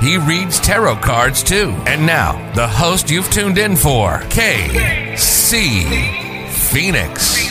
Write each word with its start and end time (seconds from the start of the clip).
He 0.00 0.18
reads 0.18 0.60
tarot 0.60 0.96
cards 0.96 1.42
too. 1.42 1.70
And 1.86 2.04
now, 2.04 2.52
the 2.54 2.68
host 2.68 3.10
you've 3.10 3.30
tuned 3.30 3.56
in 3.56 3.74
for, 3.76 4.18
KC 4.28 5.18
Phoenix. 6.50 7.50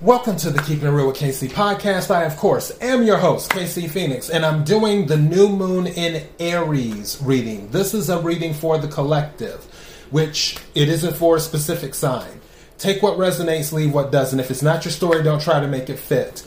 Welcome 0.00 0.36
to 0.36 0.50
the 0.50 0.62
Keeping 0.62 0.86
It 0.86 0.90
Real 0.90 1.08
with 1.08 1.16
KC 1.16 1.50
podcast. 1.50 2.12
I, 2.12 2.22
of 2.22 2.36
course, 2.36 2.78
am 2.80 3.02
your 3.02 3.18
host, 3.18 3.50
KC 3.50 3.90
Phoenix, 3.90 4.30
and 4.30 4.46
I'm 4.46 4.62
doing 4.62 5.06
the 5.06 5.16
New 5.16 5.48
Moon 5.48 5.88
in 5.88 6.28
Aries 6.38 7.20
reading. 7.20 7.68
This 7.70 7.92
is 7.92 8.08
a 8.08 8.20
reading 8.20 8.54
for 8.54 8.78
the 8.78 8.86
collective, 8.86 9.64
which 10.12 10.58
it 10.76 10.88
isn't 10.88 11.16
for 11.16 11.36
a 11.36 11.40
specific 11.40 11.96
sign. 11.96 12.40
Take 12.78 13.02
what 13.02 13.18
resonates, 13.18 13.72
leave 13.72 13.92
what 13.92 14.12
doesn't. 14.12 14.38
If 14.38 14.52
it's 14.52 14.62
not 14.62 14.84
your 14.84 14.92
story, 14.92 15.24
don't 15.24 15.42
try 15.42 15.58
to 15.58 15.66
make 15.66 15.90
it 15.90 15.98
fit. 15.98 16.46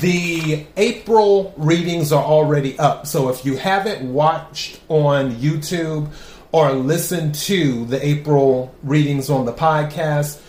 the 0.00 0.66
April 0.76 1.54
readings 1.56 2.12
are 2.12 2.22
already 2.22 2.78
up. 2.78 3.06
So 3.06 3.28
if 3.28 3.44
you 3.44 3.56
haven't 3.56 4.12
watched 4.12 4.80
on 4.88 5.32
YouTube 5.32 6.12
or 6.52 6.72
listened 6.72 7.34
to 7.34 7.84
the 7.86 8.04
April 8.04 8.74
readings 8.82 9.30
on 9.30 9.44
the 9.44 9.52
podcast, 9.52 10.40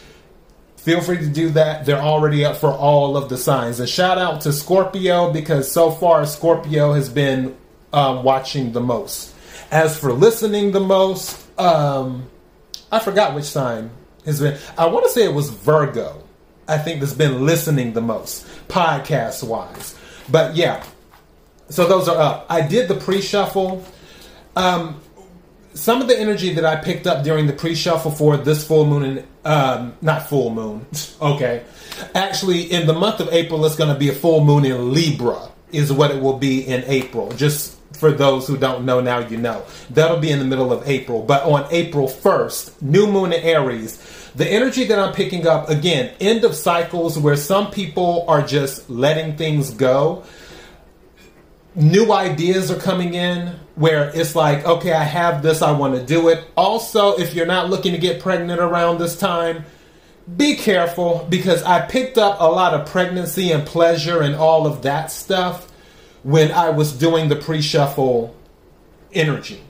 feel 0.78 1.02
free 1.02 1.18
to 1.18 1.28
do 1.28 1.50
that. 1.52 1.86
They're 1.86 2.02
already 2.02 2.46
up 2.46 2.58
for 2.58 2.72
all 2.72 3.18
of 3.18 3.30
the 3.30 3.38
signs. 3.38 3.80
And 3.80 3.90
shout 3.90 4.18
out 4.18 4.42
to 4.42 4.54
Scorpio 4.54 5.32
because 5.32 5.72
so 5.72 5.92
far 5.92 6.26
Scorpio 6.26 6.94
has 6.94 7.10
been 7.10 7.56
um, 7.92 8.24
watching 8.24 8.72
the 8.72 8.82
most. 8.82 9.34
As 9.72 9.98
for 9.98 10.14
listening 10.14 10.72
the 10.72 10.80
most, 10.80 11.42
um, 11.60 12.30
I 12.92 13.00
forgot 13.00 13.36
which 13.36 13.46
sign 13.46 13.90
has 14.26 14.40
been. 14.40 14.58
I 14.78 14.88
want 14.88 15.06
to 15.06 15.12
say 15.12 15.26
it 15.26 15.34
was 15.34 15.50
Virgo. 15.50 16.25
I 16.68 16.78
think 16.78 17.00
that's 17.00 17.14
been 17.14 17.46
listening 17.46 17.94
the 17.94 18.02
most, 18.02 18.46
podcast 18.68 19.44
wise. 19.44 19.98
But 20.30 20.56
yeah, 20.56 20.84
so 21.70 21.88
those 21.88 22.08
are 22.08 22.18
up. 22.18 22.46
I 22.50 22.62
did 22.62 22.88
the 22.88 22.96
pre 22.96 23.22
shuffle. 23.22 23.86
Um, 24.56 25.02
some 25.74 26.02
of 26.02 26.08
the 26.08 26.18
energy 26.18 26.54
that 26.54 26.66
I 26.66 26.78
picked 26.78 27.06
up 27.06 27.24
during 27.24 27.48
the 27.48 27.54
pre 27.54 27.76
shuffle 27.76 28.12
for 28.12 28.38
this 28.38 28.66
full 28.66 28.86
moon, 28.86 29.04
and 29.04 29.28
um, 29.44 29.98
not 30.02 30.28
full 30.28 30.50
moon, 30.50 30.86
okay. 31.22 31.64
Actually, 32.14 32.64
in 32.72 32.88
the 32.88 32.94
month 32.94 33.20
of 33.20 33.30
April, 33.32 33.64
it's 33.66 33.76
going 33.76 33.94
to 33.94 34.00
be 34.00 34.10
a 34.10 34.14
full 34.14 34.44
moon 34.44 34.66
in 34.66 34.94
Libra, 34.94 35.50
is 35.72 35.92
what 35.92 36.12
it 36.12 36.22
will 36.22 36.38
be 36.38 36.66
in 36.66 36.84
April. 36.88 37.32
Just 37.34 37.78
for 37.94 38.12
those 38.12 38.48
who 38.48 38.58
don't 38.58 38.86
know, 38.86 39.00
now 39.00 39.20
you 39.20 39.38
know. 39.38 39.64
That'll 39.90 40.20
be 40.20 40.32
in 40.32 40.40
the 40.40 40.46
middle 40.46 40.72
of 40.72 40.88
April. 40.88 41.22
But 41.22 41.44
on 41.44 41.68
April 41.72 42.08
1st, 42.08 42.82
new 42.82 43.08
moon 43.08 43.32
in 43.32 43.42
Aries 43.42 44.25
the 44.36 44.48
energy 44.48 44.86
that 44.86 45.00
I'm 45.00 45.14
picking 45.14 45.48
up, 45.48 45.70
again, 45.70 46.14
end 46.20 46.44
of 46.44 46.56
cycles 46.56 47.18
where 47.18 47.38
some 47.38 47.72
people 47.72 48.26
are 48.28 48.42
just 48.42 48.90
letting 48.90 49.38
things 49.38 49.72
go. 49.72 50.24
New 51.74 52.12
ideas 52.12 52.70
are 52.70 52.80
coming 52.80 53.14
in 53.14 53.60
where 53.76 54.12
it's 54.14 54.36
like, 54.36 54.66
okay, 54.66 54.94
I 54.94 55.04
have 55.04 55.42
this, 55.42 55.62
I 55.62 55.72
want 55.72 55.96
to 55.96 56.06
do 56.06 56.30
it. 56.30 56.46
Also, 56.56 57.18
if 57.18 57.34
you're 57.34 57.46
not 57.46 57.70
looking 57.70 57.94
to 57.94 57.98
get 57.98 58.22
pregnant 58.22 58.60
around 58.60 59.00
this 59.00 59.18
time, 59.18 59.66
be 60.38 60.56
careful 60.56 61.26
because 61.30 61.64
I 61.64 61.86
picked 61.86 62.18
up 62.18 62.40
a 62.40 62.46
lot 62.46 62.74
of 62.74 62.88
pregnancy 62.88 63.52
and 63.52 63.66
pleasure 63.66 64.22
and 64.22 64.36
all 64.36 64.68
of 64.68 64.82
that 64.82 65.12
stuff 65.12 65.72
when 66.24 66.52
I 66.52 66.72
was 66.72 66.92
doing 66.92 67.30
the 67.30 67.36
pre 67.36 67.62
shuffle 67.62 68.36
energy. 69.14 69.65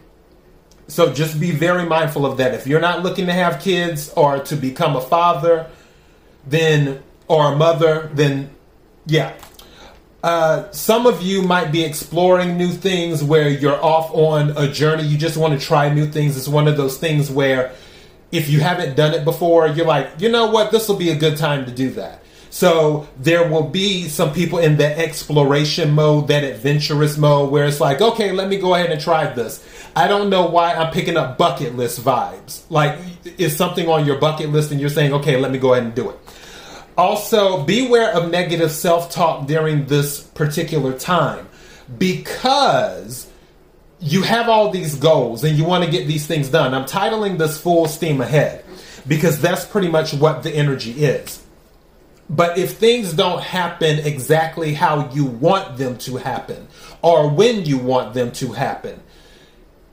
So 0.87 1.11
just 1.11 1.39
be 1.39 1.51
very 1.51 1.85
mindful 1.85 2.25
of 2.25 2.37
that. 2.37 2.53
If 2.53 2.67
you're 2.67 2.79
not 2.79 3.03
looking 3.03 3.25
to 3.25 3.33
have 3.33 3.61
kids 3.61 4.11
or 4.15 4.39
to 4.39 4.55
become 4.55 4.95
a 4.95 5.01
father, 5.01 5.67
then 6.45 7.01
or 7.27 7.53
a 7.53 7.55
mother, 7.55 8.09
then 8.13 8.51
yeah. 9.05 9.33
Uh, 10.23 10.71
some 10.71 11.05
of 11.05 11.21
you 11.21 11.43
might 11.43 11.71
be 11.71 11.83
exploring 11.83 12.57
new 12.57 12.69
things 12.69 13.23
where 13.23 13.47
you're 13.47 13.83
off 13.83 14.11
on 14.13 14.57
a 14.57 14.71
journey. 14.71 15.03
You 15.03 15.17
just 15.17 15.37
want 15.37 15.59
to 15.59 15.63
try 15.63 15.93
new 15.93 16.07
things. 16.07 16.35
It's 16.35 16.47
one 16.47 16.67
of 16.67 16.77
those 16.77 16.97
things 16.97 17.29
where 17.29 17.73
if 18.31 18.49
you 18.49 18.59
haven't 18.59 18.95
done 18.95 19.13
it 19.13 19.23
before, 19.23 19.67
you're 19.67 19.85
like, 19.85 20.09
you 20.19 20.29
know 20.29 20.47
what, 20.49 20.71
this 20.71 20.89
will 20.89 20.95
be 20.97 21.11
a 21.11 21.15
good 21.15 21.37
time 21.37 21.65
to 21.65 21.71
do 21.71 21.91
that. 21.91 22.23
So 22.55 23.05
there 23.19 23.49
will 23.49 23.67
be 23.67 24.07
some 24.07 24.31
people 24.31 24.59
in 24.59 24.77
that 24.77 24.97
exploration 24.97 25.91
mode, 25.91 26.29
that 26.29 26.45
adventurous 26.45 27.17
mode, 27.17 27.51
where 27.51 27.65
it's 27.65 27.81
like, 27.81 27.99
okay, 27.99 28.31
let 28.31 28.47
me 28.47 28.57
go 28.57 28.75
ahead 28.75 28.91
and 28.91 29.01
try 29.01 29.27
this. 29.27 29.61
I 29.93 30.07
don't 30.07 30.29
know 30.29 30.45
why 30.45 30.73
I'm 30.73 30.93
picking 30.93 31.17
up 31.17 31.37
bucket 31.37 31.75
list 31.75 31.99
vibes. 31.99 32.61
Like, 32.69 32.97
is 33.37 33.57
something 33.57 33.89
on 33.89 34.05
your 34.05 34.19
bucket 34.19 34.51
list 34.51 34.71
and 34.71 34.79
you're 34.79 34.89
saying, 34.89 35.11
okay, 35.15 35.35
let 35.35 35.51
me 35.51 35.57
go 35.57 35.73
ahead 35.73 35.83
and 35.83 35.93
do 35.93 36.11
it. 36.11 36.17
Also, 36.97 37.61
beware 37.65 38.13
of 38.13 38.31
negative 38.31 38.71
self 38.71 39.11
talk 39.11 39.47
during 39.47 39.87
this 39.87 40.21
particular 40.21 40.97
time 40.97 41.49
because 41.97 43.29
you 43.99 44.21
have 44.21 44.47
all 44.47 44.71
these 44.71 44.95
goals 44.95 45.43
and 45.43 45.57
you 45.57 45.65
want 45.65 45.83
to 45.83 45.91
get 45.91 46.07
these 46.07 46.25
things 46.25 46.47
done. 46.47 46.73
I'm 46.73 46.85
titling 46.85 47.37
this 47.37 47.59
Full 47.59 47.89
Steam 47.89 48.21
Ahead 48.21 48.63
because 49.05 49.41
that's 49.41 49.65
pretty 49.65 49.89
much 49.89 50.13
what 50.13 50.41
the 50.41 50.51
energy 50.51 51.03
is. 51.03 51.44
But 52.29 52.57
if 52.57 52.77
things 52.77 53.13
don't 53.13 53.41
happen 53.41 53.99
exactly 53.99 54.73
how 54.73 55.11
you 55.11 55.25
want 55.25 55.77
them 55.77 55.97
to 55.99 56.17
happen, 56.17 56.67
or 57.01 57.29
when 57.29 57.65
you 57.65 57.77
want 57.77 58.13
them 58.13 58.31
to 58.33 58.53
happen, 58.53 59.01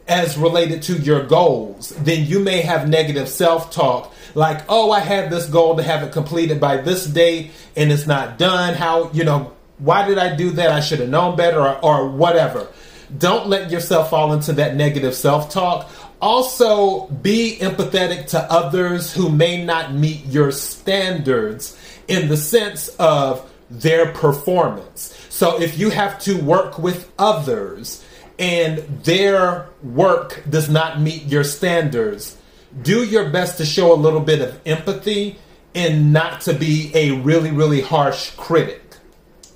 as 0.09 0.37
related 0.37 0.83
to 0.83 0.95
your 0.95 1.25
goals, 1.25 1.91
then 1.91 2.27
you 2.27 2.41
may 2.41 2.61
have 2.61 2.89
negative 2.89 3.29
self 3.29 3.71
talk 3.71 4.13
like, 4.35 4.63
oh, 4.69 4.91
I 4.91 5.01
had 5.01 5.31
this 5.31 5.47
goal 5.47 5.77
to 5.77 5.83
have 5.83 6.03
it 6.03 6.13
completed 6.13 6.61
by 6.61 6.79
this 6.79 7.07
date 7.07 7.51
and 7.77 7.93
it's 7.93 8.07
not 8.07 8.39
done. 8.39 8.75
How, 8.75 9.11
you 9.13 9.25
know, 9.25 9.53
why 9.79 10.07
did 10.07 10.19
I 10.19 10.35
do 10.35 10.51
that? 10.53 10.71
I 10.71 10.81
should 10.81 11.01
have 11.01 11.09
known 11.09 11.37
better 11.37 11.61
or, 11.61 11.85
or 11.85 12.09
whatever. 12.09 12.69
Don't 13.17 13.49
let 13.49 13.71
yourself 13.71 14.11
fall 14.11 14.33
into 14.33 14.53
that 14.55 14.75
negative 14.75 15.15
self 15.15 15.51
talk. 15.51 15.91
Also, 16.21 17.09
be 17.09 17.59
empathetic 17.61 18.29
to 18.29 18.39
others 18.51 19.13
who 19.13 19.29
may 19.29 19.63
not 19.63 19.93
meet 19.93 20.25
your 20.27 20.53
standards 20.53 21.77
in 22.09 22.29
the 22.29 22.37
sense 22.37 22.89
of 22.99 23.51
their 23.71 24.13
performance. 24.13 25.17
So 25.31 25.61
if 25.61 25.79
you 25.79 25.91
have 25.91 26.19
to 26.21 26.37
work 26.37 26.79
with 26.79 27.11
others 27.19 28.05
and 28.39 28.79
their 29.05 29.69
work 29.83 30.43
does 30.49 30.69
not 30.69 31.01
meet 31.01 31.25
your 31.25 31.45
standards, 31.45 32.37
do 32.83 33.05
your 33.05 33.31
best 33.31 33.59
to 33.59 33.67
show 33.67 33.93
a 33.93 33.95
little 33.95 34.21
bit 34.21 34.41
of 34.41 34.61
empathy 34.67 35.39
and 35.75 36.13
not 36.13 36.43
to 36.43 36.53
be 36.53 36.91
a 36.95 37.13
really, 37.13 37.51
really 37.51 37.81
harsh 37.81 38.31
critic. 38.33 38.83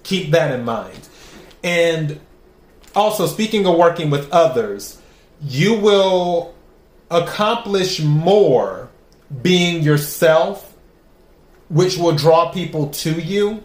Keep 0.02 0.30
that 0.30 0.52
in 0.52 0.64
mind. 0.64 1.08
And 1.62 2.20
also, 2.94 3.26
speaking 3.26 3.66
of 3.66 3.76
working 3.76 4.08
with 4.08 4.30
others, 4.32 5.00
you 5.42 5.74
will 5.74 6.54
accomplish 7.10 8.00
more 8.00 8.88
being 9.42 9.82
yourself 9.82 10.75
which 11.68 11.96
will 11.96 12.14
draw 12.14 12.50
people 12.50 12.88
to 12.88 13.12
you. 13.20 13.62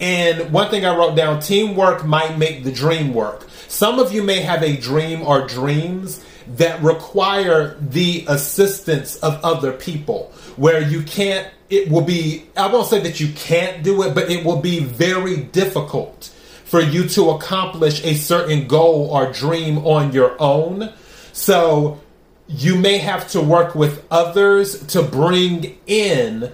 And 0.00 0.52
one 0.52 0.70
thing 0.70 0.84
I 0.84 0.96
wrote 0.96 1.14
down 1.14 1.40
teamwork 1.40 2.04
might 2.04 2.36
make 2.36 2.64
the 2.64 2.72
dream 2.72 3.14
work. 3.14 3.48
Some 3.68 3.98
of 3.98 4.12
you 4.12 4.22
may 4.22 4.40
have 4.40 4.62
a 4.62 4.76
dream 4.76 5.22
or 5.22 5.46
dreams 5.46 6.24
that 6.56 6.82
require 6.82 7.76
the 7.80 8.24
assistance 8.28 9.16
of 9.16 9.40
other 9.44 9.72
people 9.72 10.32
where 10.56 10.82
you 10.82 11.02
can't, 11.02 11.48
it 11.70 11.88
will 11.90 12.02
be, 12.02 12.46
I 12.56 12.66
won't 12.66 12.88
say 12.88 13.00
that 13.00 13.20
you 13.20 13.32
can't 13.32 13.82
do 13.82 14.02
it, 14.02 14.14
but 14.14 14.30
it 14.30 14.44
will 14.44 14.60
be 14.60 14.80
very 14.80 15.36
difficult 15.36 16.32
for 16.64 16.80
you 16.80 17.08
to 17.10 17.30
accomplish 17.30 18.04
a 18.04 18.14
certain 18.14 18.66
goal 18.66 19.08
or 19.10 19.32
dream 19.32 19.78
on 19.78 20.12
your 20.12 20.40
own. 20.40 20.92
So 21.32 22.00
you 22.48 22.76
may 22.76 22.98
have 22.98 23.30
to 23.30 23.40
work 23.40 23.74
with 23.74 24.04
others 24.10 24.84
to 24.88 25.02
bring 25.02 25.78
in 25.86 26.50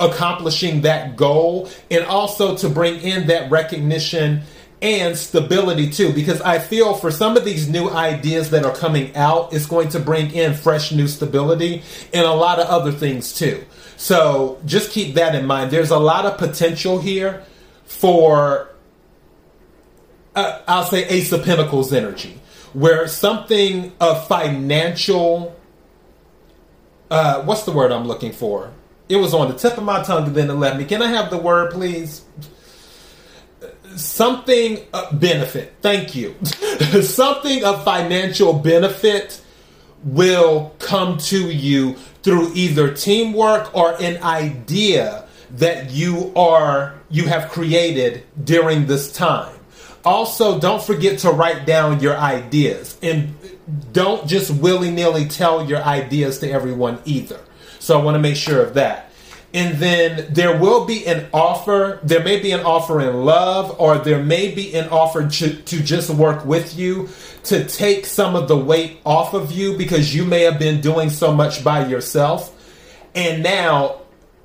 accomplishing 0.00 0.82
that 0.82 1.16
goal 1.16 1.68
and 1.90 2.04
also 2.04 2.56
to 2.56 2.68
bring 2.68 3.00
in 3.00 3.26
that 3.26 3.50
recognition 3.50 4.42
and 4.80 5.16
stability 5.16 5.90
too 5.90 6.12
because 6.12 6.40
i 6.42 6.56
feel 6.56 6.94
for 6.94 7.10
some 7.10 7.36
of 7.36 7.44
these 7.44 7.68
new 7.68 7.90
ideas 7.90 8.50
that 8.50 8.64
are 8.64 8.74
coming 8.76 9.14
out 9.16 9.52
it's 9.52 9.66
going 9.66 9.88
to 9.88 9.98
bring 9.98 10.30
in 10.30 10.54
fresh 10.54 10.92
new 10.92 11.08
stability 11.08 11.82
and 12.14 12.24
a 12.24 12.32
lot 12.32 12.60
of 12.60 12.66
other 12.68 12.92
things 12.92 13.34
too. 13.34 13.64
So 13.96 14.60
just 14.64 14.92
keep 14.92 15.14
that 15.14 15.34
in 15.34 15.44
mind. 15.46 15.72
There's 15.72 15.90
a 15.90 15.98
lot 15.98 16.24
of 16.24 16.38
potential 16.38 17.00
here 17.00 17.44
for 17.88 18.68
uh, 20.36 20.60
i'll 20.68 20.84
say 20.84 21.04
ace 21.08 21.32
of 21.32 21.42
pentacles 21.42 21.90
energy 21.90 22.38
where 22.74 23.08
something 23.08 23.90
of 23.98 24.28
financial 24.28 25.58
uh, 27.10 27.42
what's 27.44 27.62
the 27.62 27.72
word 27.72 27.90
i'm 27.90 28.06
looking 28.06 28.30
for 28.30 28.70
it 29.08 29.16
was 29.16 29.34
on 29.34 29.48
the 29.48 29.56
tip 29.56 29.78
of 29.78 29.84
my 29.84 30.02
tongue, 30.02 30.26
and 30.26 30.34
then 30.34 30.50
it 30.50 30.54
left 30.54 30.78
me. 30.78 30.84
Can 30.84 31.02
I 31.02 31.08
have 31.08 31.30
the 31.30 31.38
word, 31.38 31.72
please? 31.72 32.24
Something 33.96 34.80
benefit. 35.12 35.74
Thank 35.80 36.14
you. 36.14 36.34
Something 37.02 37.64
of 37.64 37.84
financial 37.84 38.52
benefit 38.52 39.40
will 40.04 40.74
come 40.78 41.18
to 41.18 41.50
you 41.50 41.94
through 42.22 42.52
either 42.54 42.92
teamwork 42.92 43.74
or 43.74 44.00
an 44.00 44.22
idea 44.22 45.26
that 45.52 45.90
you 45.90 46.32
are 46.36 46.94
you 47.10 47.26
have 47.26 47.50
created 47.50 48.22
during 48.44 48.86
this 48.86 49.10
time. 49.10 49.54
Also, 50.04 50.60
don't 50.60 50.82
forget 50.82 51.18
to 51.20 51.30
write 51.30 51.66
down 51.66 52.00
your 52.00 52.16
ideas 52.16 52.98
and 53.02 53.34
don't 53.92 54.26
just 54.26 54.50
willy-nilly 54.50 55.26
tell 55.26 55.66
your 55.66 55.82
ideas 55.82 56.38
to 56.38 56.50
everyone 56.50 57.00
either. 57.04 57.40
So 57.88 57.98
I 57.98 58.04
want 58.04 58.16
to 58.16 58.18
make 58.18 58.36
sure 58.36 58.60
of 58.60 58.74
that. 58.74 59.10
And 59.54 59.78
then 59.78 60.26
there 60.34 60.58
will 60.58 60.84
be 60.84 61.06
an 61.06 61.26
offer. 61.32 62.00
There 62.02 62.22
may 62.22 62.38
be 62.38 62.52
an 62.52 62.60
offer 62.60 63.00
in 63.00 63.24
love, 63.24 63.80
or 63.80 63.96
there 63.96 64.22
may 64.22 64.54
be 64.54 64.74
an 64.74 64.90
offer 64.90 65.26
to, 65.26 65.54
to 65.54 65.82
just 65.82 66.10
work 66.10 66.44
with 66.44 66.78
you 66.78 67.08
to 67.44 67.64
take 67.64 68.04
some 68.04 68.36
of 68.36 68.46
the 68.46 68.58
weight 68.58 69.00
off 69.06 69.32
of 69.32 69.52
you 69.52 69.78
because 69.78 70.14
you 70.14 70.26
may 70.26 70.42
have 70.42 70.58
been 70.58 70.82
doing 70.82 71.08
so 71.08 71.32
much 71.32 71.64
by 71.64 71.86
yourself. 71.86 72.54
And 73.14 73.42
now 73.42 74.02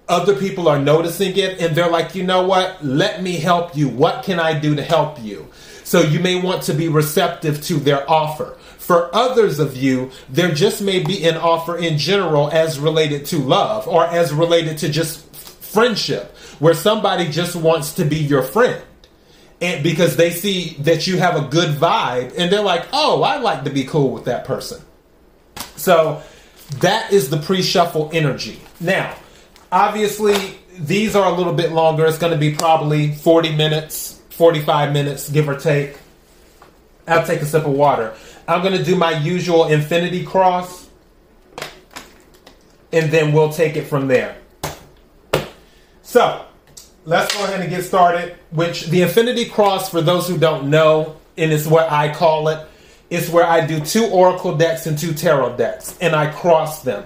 other 0.07 0.37
people 0.37 0.69
are 0.69 0.79
noticing 0.79 1.35
it 1.35 1.59
and 1.59 1.75
they're 1.75 1.91
like, 1.91 2.15
you 2.15 2.23
know 2.23 2.47
what? 2.47 2.81
Let 2.81 3.21
me 3.21 3.33
help 3.33 3.75
you. 3.75 3.89
What 3.89 4.23
can 4.23 4.39
I 4.39 4.57
do 4.57 4.73
to 4.73 4.81
help 4.81 5.21
you? 5.21 5.49
So 5.83 5.99
you 5.99 6.21
may 6.21 6.39
want 6.39 6.63
to 6.63 6.73
be 6.73 6.87
receptive 6.87 7.61
to 7.63 7.73
their 7.73 8.09
offer. 8.09 8.57
For 8.83 9.15
others 9.15 9.59
of 9.59 9.77
you, 9.77 10.11
there 10.27 10.53
just 10.53 10.81
may 10.81 10.99
be 10.99 11.23
an 11.23 11.37
offer 11.37 11.77
in 11.77 11.97
general 11.97 12.51
as 12.51 12.79
related 12.79 13.25
to 13.27 13.37
love 13.37 13.87
or 13.87 14.05
as 14.05 14.33
related 14.33 14.77
to 14.79 14.89
just 14.89 15.33
friendship, 15.33 16.35
where 16.59 16.73
somebody 16.73 17.29
just 17.29 17.55
wants 17.55 17.93
to 17.93 18.03
be 18.03 18.17
your 18.17 18.43
friend. 18.43 18.83
And 19.61 19.83
because 19.83 20.17
they 20.17 20.31
see 20.31 20.75
that 20.79 21.07
you 21.07 21.17
have 21.17 21.37
a 21.37 21.47
good 21.47 21.69
vibe 21.77 22.33
and 22.37 22.51
they're 22.51 22.61
like, 22.61 22.85
oh, 22.91 23.23
I 23.23 23.37
like 23.37 23.63
to 23.63 23.69
be 23.69 23.85
cool 23.85 24.11
with 24.11 24.25
that 24.25 24.43
person. 24.43 24.81
So 25.77 26.21
that 26.81 27.13
is 27.13 27.29
the 27.29 27.37
pre 27.37 27.61
shuffle 27.61 28.09
energy. 28.11 28.59
Now, 28.81 29.15
obviously, 29.71 30.59
these 30.77 31.15
are 31.15 31.31
a 31.31 31.33
little 31.33 31.53
bit 31.53 31.71
longer. 31.71 32.05
It's 32.05 32.17
going 32.17 32.33
to 32.33 32.39
be 32.39 32.53
probably 32.53 33.13
40 33.13 33.55
minutes, 33.55 34.21
45 34.31 34.91
minutes, 34.91 35.29
give 35.29 35.47
or 35.47 35.57
take. 35.57 35.97
I'll 37.07 37.25
take 37.25 37.41
a 37.41 37.45
sip 37.45 37.65
of 37.65 37.71
water. 37.71 38.13
I'm 38.47 38.61
going 38.61 38.77
to 38.77 38.83
do 38.83 38.95
my 38.95 39.11
usual 39.19 39.67
infinity 39.67 40.23
cross, 40.25 40.89
and 42.91 43.11
then 43.11 43.31
we'll 43.31 43.51
take 43.51 43.75
it 43.75 43.83
from 43.83 44.07
there. 44.07 44.37
So, 46.01 46.45
let's 47.05 47.35
go 47.35 47.43
ahead 47.45 47.61
and 47.61 47.69
get 47.69 47.83
started. 47.83 48.35
Which 48.51 48.87
the 48.87 49.01
infinity 49.01 49.45
cross, 49.45 49.89
for 49.89 50.01
those 50.01 50.27
who 50.27 50.37
don't 50.37 50.69
know, 50.69 51.15
and 51.37 51.51
it's 51.51 51.65
what 51.65 51.91
I 51.91 52.13
call 52.13 52.49
it, 52.49 52.67
is 53.09 53.29
where 53.29 53.45
I 53.45 53.65
do 53.65 53.79
two 53.79 54.05
oracle 54.07 54.57
decks 54.57 54.87
and 54.87 54.97
two 54.97 55.13
tarot 55.13 55.55
decks, 55.55 55.97
and 56.01 56.15
I 56.15 56.31
cross 56.31 56.83
them. 56.83 57.05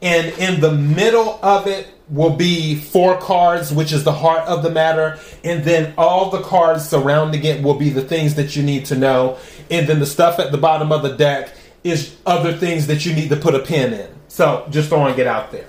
And 0.00 0.26
in 0.38 0.60
the 0.60 0.72
middle 0.72 1.38
of 1.42 1.66
it 1.66 1.88
will 2.08 2.36
be 2.36 2.76
four 2.76 3.18
cards, 3.18 3.72
which 3.72 3.92
is 3.92 4.04
the 4.04 4.12
heart 4.12 4.46
of 4.48 4.62
the 4.62 4.70
matter, 4.70 5.18
and 5.44 5.62
then 5.64 5.92
all 5.98 6.30
the 6.30 6.40
cards 6.40 6.88
surrounding 6.88 7.44
it 7.44 7.62
will 7.62 7.74
be 7.74 7.90
the 7.90 8.02
things 8.02 8.36
that 8.36 8.56
you 8.56 8.62
need 8.62 8.86
to 8.86 8.96
know 8.96 9.36
and 9.70 9.86
then 9.86 10.00
the 10.00 10.06
stuff 10.06 10.38
at 10.38 10.50
the 10.52 10.58
bottom 10.58 10.92
of 10.92 11.02
the 11.02 11.16
deck 11.16 11.50
is 11.84 12.16
other 12.26 12.52
things 12.52 12.86
that 12.86 13.04
you 13.04 13.14
need 13.14 13.28
to 13.28 13.36
put 13.36 13.54
a 13.54 13.60
pin 13.60 13.92
in. 13.92 14.08
So 14.28 14.66
just 14.70 14.88
throwing 14.88 15.18
it 15.18 15.26
out 15.26 15.52
there. 15.52 15.66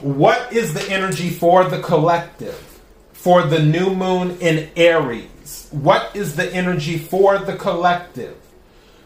What 0.00 0.52
is 0.52 0.74
the 0.74 0.90
energy 0.90 1.30
for 1.30 1.64
the 1.64 1.80
collective? 1.80 2.66
For 3.12 3.42
the 3.42 3.62
new 3.62 3.94
moon 3.94 4.38
in 4.40 4.70
Aries? 4.76 5.68
What 5.70 6.14
is 6.14 6.36
the 6.36 6.52
energy 6.52 6.96
for 6.96 7.38
the 7.38 7.56
collective? 7.56 8.36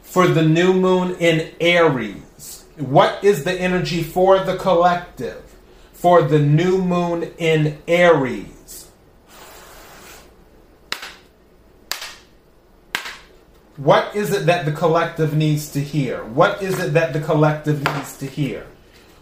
For 0.02 0.26
the 0.26 0.43
new 0.43 0.72
moon 0.72 1.16
in 1.19 1.52
Aries? 1.61 2.22
What 2.76 3.23
is 3.23 3.44
the 3.44 3.53
energy 3.53 4.03
for 4.03 4.41
the 4.41 4.56
collective? 4.56 5.43
For 5.93 6.23
the 6.23 6.41
new 6.41 6.82
moon 6.82 7.32
in 7.38 7.79
Aries? 7.87 8.88
What 13.76 14.15
is 14.15 14.32
it 14.32 14.47
that 14.47 14.65
the 14.65 14.73
collective 14.73 15.37
needs 15.37 15.71
to 15.73 15.81
hear? 15.81 16.25
What 16.25 16.62
is 16.62 16.79
it 16.81 16.94
that 16.94 17.12
the 17.12 17.21
collective 17.21 17.85
needs 17.85 18.17
to 18.19 18.26
hear? 18.26 18.67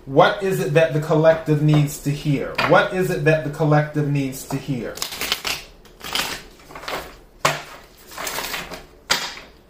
What 0.07 0.43
is 0.43 0.61
it 0.61 0.75
that 0.75 0.95
the 0.95 1.01
collective 1.01 1.63
needs 1.63 2.03
to 2.05 2.11
hear? 2.11 2.55
What 2.69 2.93
is 2.95 3.11
it 3.11 3.25
that 3.25 3.45
the 3.45 3.51
collective 3.51 4.09
needs 4.09 4.47
to 4.49 4.57
hear? 4.57 4.95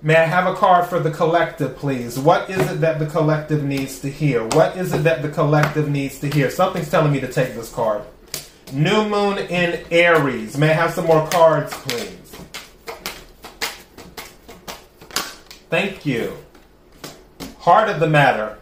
May 0.05 0.17
I 0.17 0.25
have 0.25 0.53
a 0.53 0.57
card 0.57 0.89
for 0.89 0.99
the 0.99 1.13
collective, 1.13 1.77
please? 1.77 2.19
What 2.19 2.51
is 2.51 2.59
it 2.69 2.81
that 2.81 2.99
the 2.99 3.07
collective 3.07 3.63
needs 3.63 4.01
to 4.01 4.11
hear? 4.11 4.43
What 4.49 4.77
is 4.77 4.93
it 4.93 5.05
that 5.05 5.23
the 5.23 5.29
collective 5.29 5.89
needs 5.89 6.19
to 6.21 6.29
hear? 6.29 6.51
Something's 6.51 6.91
telling 6.91 7.13
me 7.13 7.21
to 7.21 7.33
take 7.33 7.55
this 7.55 7.73
card. 7.73 8.03
New 8.73 9.09
Moon 9.09 9.39
in 9.39 9.85
Aries. 9.93 10.59
May 10.59 10.71
I 10.71 10.73
have 10.73 10.93
some 10.93 11.07
more 11.07 11.29
cards, 11.29 11.73
please? 11.75 12.19
Thank 15.71 16.05
you. 16.05 16.37
Heart 17.61 17.91
of 17.91 18.01
the 18.01 18.09
matter, 18.09 18.59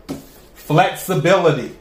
flexibility. 0.53 1.75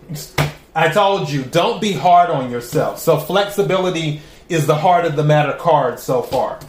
I 0.73 0.87
told 0.87 1.29
you, 1.29 1.43
don't 1.43 1.81
be 1.81 1.91
hard 1.91 2.29
on 2.29 2.49
yourself. 2.49 2.99
So, 2.99 3.19
flexibility 3.19 4.21
is 4.47 4.67
the 4.67 4.75
heart 4.75 5.03
of 5.03 5.17
the 5.17 5.23
matter 5.25 5.57
card 5.59 5.99
so 5.99 6.21
far. 6.21 6.59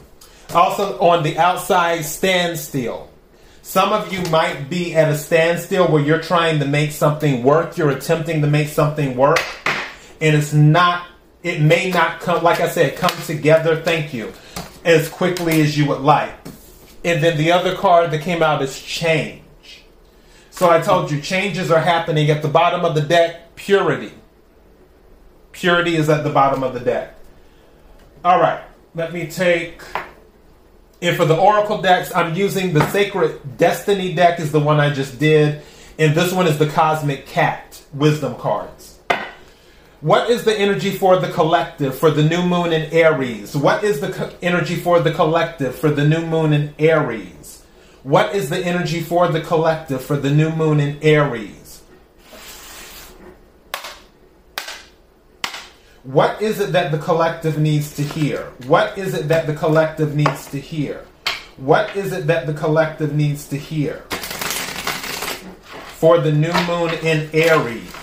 Also, 0.54 0.99
on 0.99 1.23
the 1.23 1.38
outside, 1.38 2.04
standstill. 2.04 3.09
Some 3.62 3.92
of 3.92 4.12
you 4.12 4.21
might 4.30 4.69
be 4.69 4.95
at 4.97 5.09
a 5.11 5.16
standstill 5.16 5.87
where 5.87 6.02
you're 6.02 6.21
trying 6.21 6.59
to 6.59 6.64
make 6.64 6.90
something 6.90 7.45
work, 7.45 7.76
you're 7.76 7.90
attempting 7.90 8.40
to 8.40 8.49
make 8.49 8.69
something 8.69 9.16
work, 9.16 9.40
and 10.21 10.35
it's 10.35 10.52
not, 10.52 11.07
it 11.45 11.61
may 11.61 11.90
not 11.90 12.21
come, 12.21 12.42
like 12.42 12.59
I 12.59 12.69
said, 12.69 12.97
come 12.97 13.16
together, 13.26 13.80
thank 13.80 14.12
you, 14.12 14.33
as 14.85 15.09
quickly 15.09 15.61
as 15.61 15.78
you 15.78 15.87
would 15.87 16.00
like. 16.00 16.35
And 17.04 17.23
then 17.23 17.38
the 17.38 17.52
other 17.52 17.76
card 17.76 18.11
that 18.11 18.23
came 18.23 18.42
out 18.42 18.61
is 18.61 18.80
change. 18.80 19.42
So 20.50 20.69
I 20.69 20.80
told 20.80 21.11
you 21.12 21.21
changes 21.21 21.71
are 21.71 21.80
happening 21.80 22.28
at 22.28 22.42
the 22.42 22.49
bottom 22.49 22.85
of 22.85 22.95
the 22.97 23.00
deck. 23.02 23.54
Purity. 23.54 24.12
Purity 25.52 25.95
is 25.95 26.09
at 26.09 26.25
the 26.25 26.30
bottom 26.30 26.64
of 26.64 26.75
the 26.75 26.80
deck. 26.80 27.14
All 28.25 28.40
right, 28.40 28.62
let 28.95 29.12
me 29.12 29.26
take. 29.28 29.80
And 31.02 31.16
for 31.16 31.25
the 31.25 31.37
Oracle 31.37 31.80
decks, 31.80 32.14
I'm 32.14 32.35
using 32.35 32.75
the 32.75 32.87
Sacred 32.90 33.57
Destiny 33.57 34.12
deck, 34.12 34.38
is 34.38 34.52
the 34.52 34.61
one 34.61 34.80
I 34.80 34.92
just 34.92 35.19
did. 35.19 35.62
And 35.99 36.14
this 36.14 36.33
one 36.33 36.47
is 36.47 36.59
the 36.59 36.66
Cosmic 36.66 37.26
Cat 37.26 37.83
Wisdom 37.95 38.35
cards. 38.37 38.99
What 40.02 40.30
is 40.30 40.45
the 40.45 40.59
energy 40.59 40.90
for 40.90 41.19
the 41.19 41.30
collective 41.30 41.99
for 41.99 42.11
the 42.11 42.23
new 42.23 42.42
moon 42.42 42.73
in 42.73 42.90
Aries? 42.92 43.54
What 43.54 43.85
is 43.85 44.00
the 44.00 44.11
co- 44.11 44.33
energy 44.40 44.76
for 44.76 45.00
the 45.00 45.12
collective 45.12 45.75
for 45.75 45.90
the 45.90 46.07
new 46.07 46.25
moon 46.25 46.54
in 46.54 46.75
Aries? 46.78 47.62
What 48.02 48.35
is 48.35 48.49
the 48.49 48.59
energy 48.59 49.02
for 49.02 49.28
the 49.28 49.42
collective 49.42 50.02
for 50.02 50.16
the 50.16 50.30
new 50.30 50.50
moon 50.50 50.80
in 50.80 50.99
Aries? 51.02 51.60
What 56.11 56.43
is 56.43 56.59
it 56.59 56.73
that 56.73 56.90
the 56.90 56.99
collective 56.99 57.57
needs 57.57 57.95
to 57.95 58.02
hear? 58.02 58.52
What 58.67 58.99
is 58.99 59.14
it 59.14 59.29
that 59.29 59.47
the 59.47 59.55
collective 59.55 60.17
needs 60.17 60.50
to 60.50 60.59
hear? 60.59 61.07
What 61.57 61.95
is 61.95 62.12
it 62.12 62.26
that 62.26 62.49
the 62.49 62.52
collective 62.52 63.14
needs 63.14 63.47
to 63.47 63.57
hear? 63.57 63.99
For 66.00 66.19
the 66.19 66.33
new 66.33 66.52
moon 66.67 66.95
in 67.05 67.31
Aries. 67.33 67.95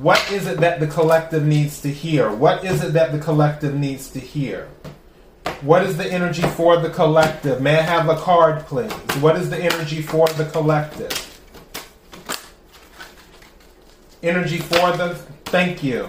What 0.00 0.30
is 0.30 0.46
it 0.46 0.58
that 0.60 0.78
the 0.78 0.86
collective 0.86 1.44
needs 1.44 1.80
to 1.80 1.90
hear? 1.90 2.30
What 2.30 2.64
is 2.64 2.84
it 2.84 2.92
that 2.92 3.10
the 3.10 3.18
collective 3.18 3.74
needs 3.74 4.08
to 4.10 4.20
hear? 4.20 4.68
What 5.62 5.82
is 5.82 5.96
the 5.96 6.06
energy 6.06 6.42
for 6.42 6.76
the 6.76 6.90
collective? 6.90 7.60
May 7.60 7.80
I 7.80 7.82
have 7.82 8.08
a 8.08 8.14
card, 8.14 8.64
please? 8.66 8.92
What 9.20 9.34
is 9.34 9.50
the 9.50 9.58
energy 9.58 10.02
for 10.02 10.28
the 10.28 10.44
collective? 10.44 11.10
Energy 14.22 14.58
for 14.58 14.96
the. 14.96 15.16
Thank 15.46 15.82
you. 15.82 16.08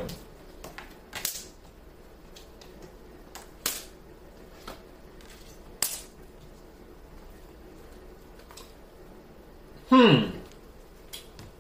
Hmm. 9.92 10.30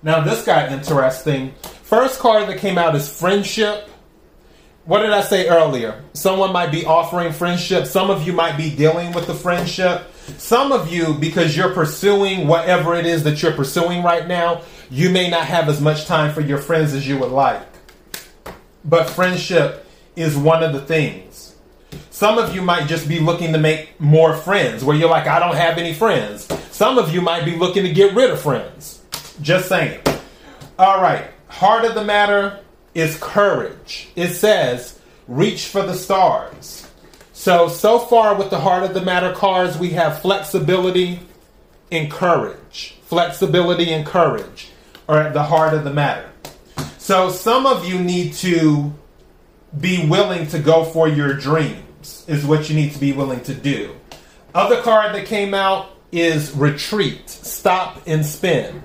Now 0.02 0.22
this 0.22 0.46
got 0.46 0.72
interesting. 0.72 1.54
First 1.84 2.22
card 2.22 2.48
that 2.48 2.60
came 2.60 2.78
out 2.78 2.96
is 2.96 3.20
friendship. 3.20 3.90
What 4.86 5.02
did 5.02 5.12
I 5.12 5.20
say 5.20 5.50
earlier? 5.50 6.02
Someone 6.14 6.54
might 6.54 6.72
be 6.72 6.86
offering 6.86 7.34
friendship. 7.34 7.86
Some 7.86 8.10
of 8.10 8.26
you 8.26 8.32
might 8.32 8.56
be 8.56 8.74
dealing 8.74 9.12
with 9.12 9.28
the 9.28 9.34
friendship. 9.34 10.04
Some 10.38 10.72
of 10.72 10.92
you, 10.92 11.14
because 11.16 11.58
you're 11.58 11.74
pursuing 11.74 12.48
whatever 12.48 12.96
it 12.96 13.06
is 13.06 13.24
that 13.26 13.44
you're 13.44 13.52
pursuing 13.52 14.02
right 14.02 14.26
now, 14.26 14.62
you 14.90 15.10
may 15.10 15.30
not 15.30 15.46
have 15.46 15.68
as 15.68 15.82
much 15.82 16.06
time 16.06 16.34
for 16.34 16.40
your 16.40 16.58
friends 16.58 16.94
as 16.94 17.06
you 17.06 17.20
would 17.20 17.32
like. 17.32 17.68
But 18.86 19.10
friendship 19.10 19.86
is 20.16 20.38
one 20.38 20.64
of 20.64 20.72
the 20.72 20.82
things. 20.82 21.54
Some 22.12 22.38
of 22.38 22.56
you 22.56 22.62
might 22.62 22.88
just 22.88 23.10
be 23.10 23.20
looking 23.20 23.52
to 23.52 23.60
make 23.60 24.00
more 24.00 24.38
friends 24.38 24.86
where 24.86 24.96
you're 24.96 25.10
like, 25.10 25.28
I 25.28 25.40
don't 25.40 25.58
have 25.58 25.78
any 25.78 25.94
friends. 25.94 26.48
Some 26.82 26.98
of 26.98 27.14
you 27.14 27.22
might 27.22 27.46
be 27.46 27.56
looking 27.56 27.84
to 27.84 27.94
get 27.94 28.16
rid 28.16 28.32
of 28.32 28.42
friends. 28.42 29.04
Just 29.40 29.70
saying. 29.70 30.00
All 30.80 31.00
right. 31.00 31.30
Heart 31.48 31.86
of 31.86 31.94
the 31.94 32.04
matter 32.04 32.60
is 32.96 33.20
courage. 33.22 34.10
It 34.16 34.30
says, 34.30 35.00
reach 35.28 35.68
for 35.68 35.84
the 35.84 35.94
stars. 35.94 36.90
So, 37.34 37.68
so 37.68 38.00
far 38.00 38.34
with 38.34 38.50
the 38.50 38.60
heart 38.60 38.82
of 38.82 38.96
the 38.96 39.02
matter 39.02 39.32
cards, 39.32 39.78
we 39.78 39.92
have 39.92 40.24
flexibility 40.24 41.20
and 41.92 42.10
courage. 42.10 42.96
Flexibility 43.04 43.94
and 43.94 44.04
courage 44.04 44.70
are 45.08 45.20
at 45.20 45.34
the 45.34 45.44
heart 45.44 45.76
of 45.76 45.84
the 45.84 45.94
matter. 45.94 46.32
So, 46.98 47.30
some 47.30 47.68
of 47.68 47.86
you 47.86 48.00
need 48.00 48.34
to 48.38 48.92
be 49.80 50.08
willing 50.08 50.48
to 50.48 50.58
go 50.58 50.84
for 50.86 51.08
your 51.08 51.36
dreams, 51.36 52.26
is 52.28 52.44
what 52.44 52.72
you 52.72 52.76
need 52.76 52.94
to 52.94 53.00
be 53.00 53.12
willing 53.12 53.42
to 53.42 53.54
do. 53.54 53.96
Other 54.56 54.82
card 54.82 55.14
that 55.14 55.28
came 55.28 55.54
out 55.54 55.91
is 56.12 56.56
retreat, 56.56 57.30
stop 57.30 58.02
and 58.06 58.26
spin. 58.26 58.84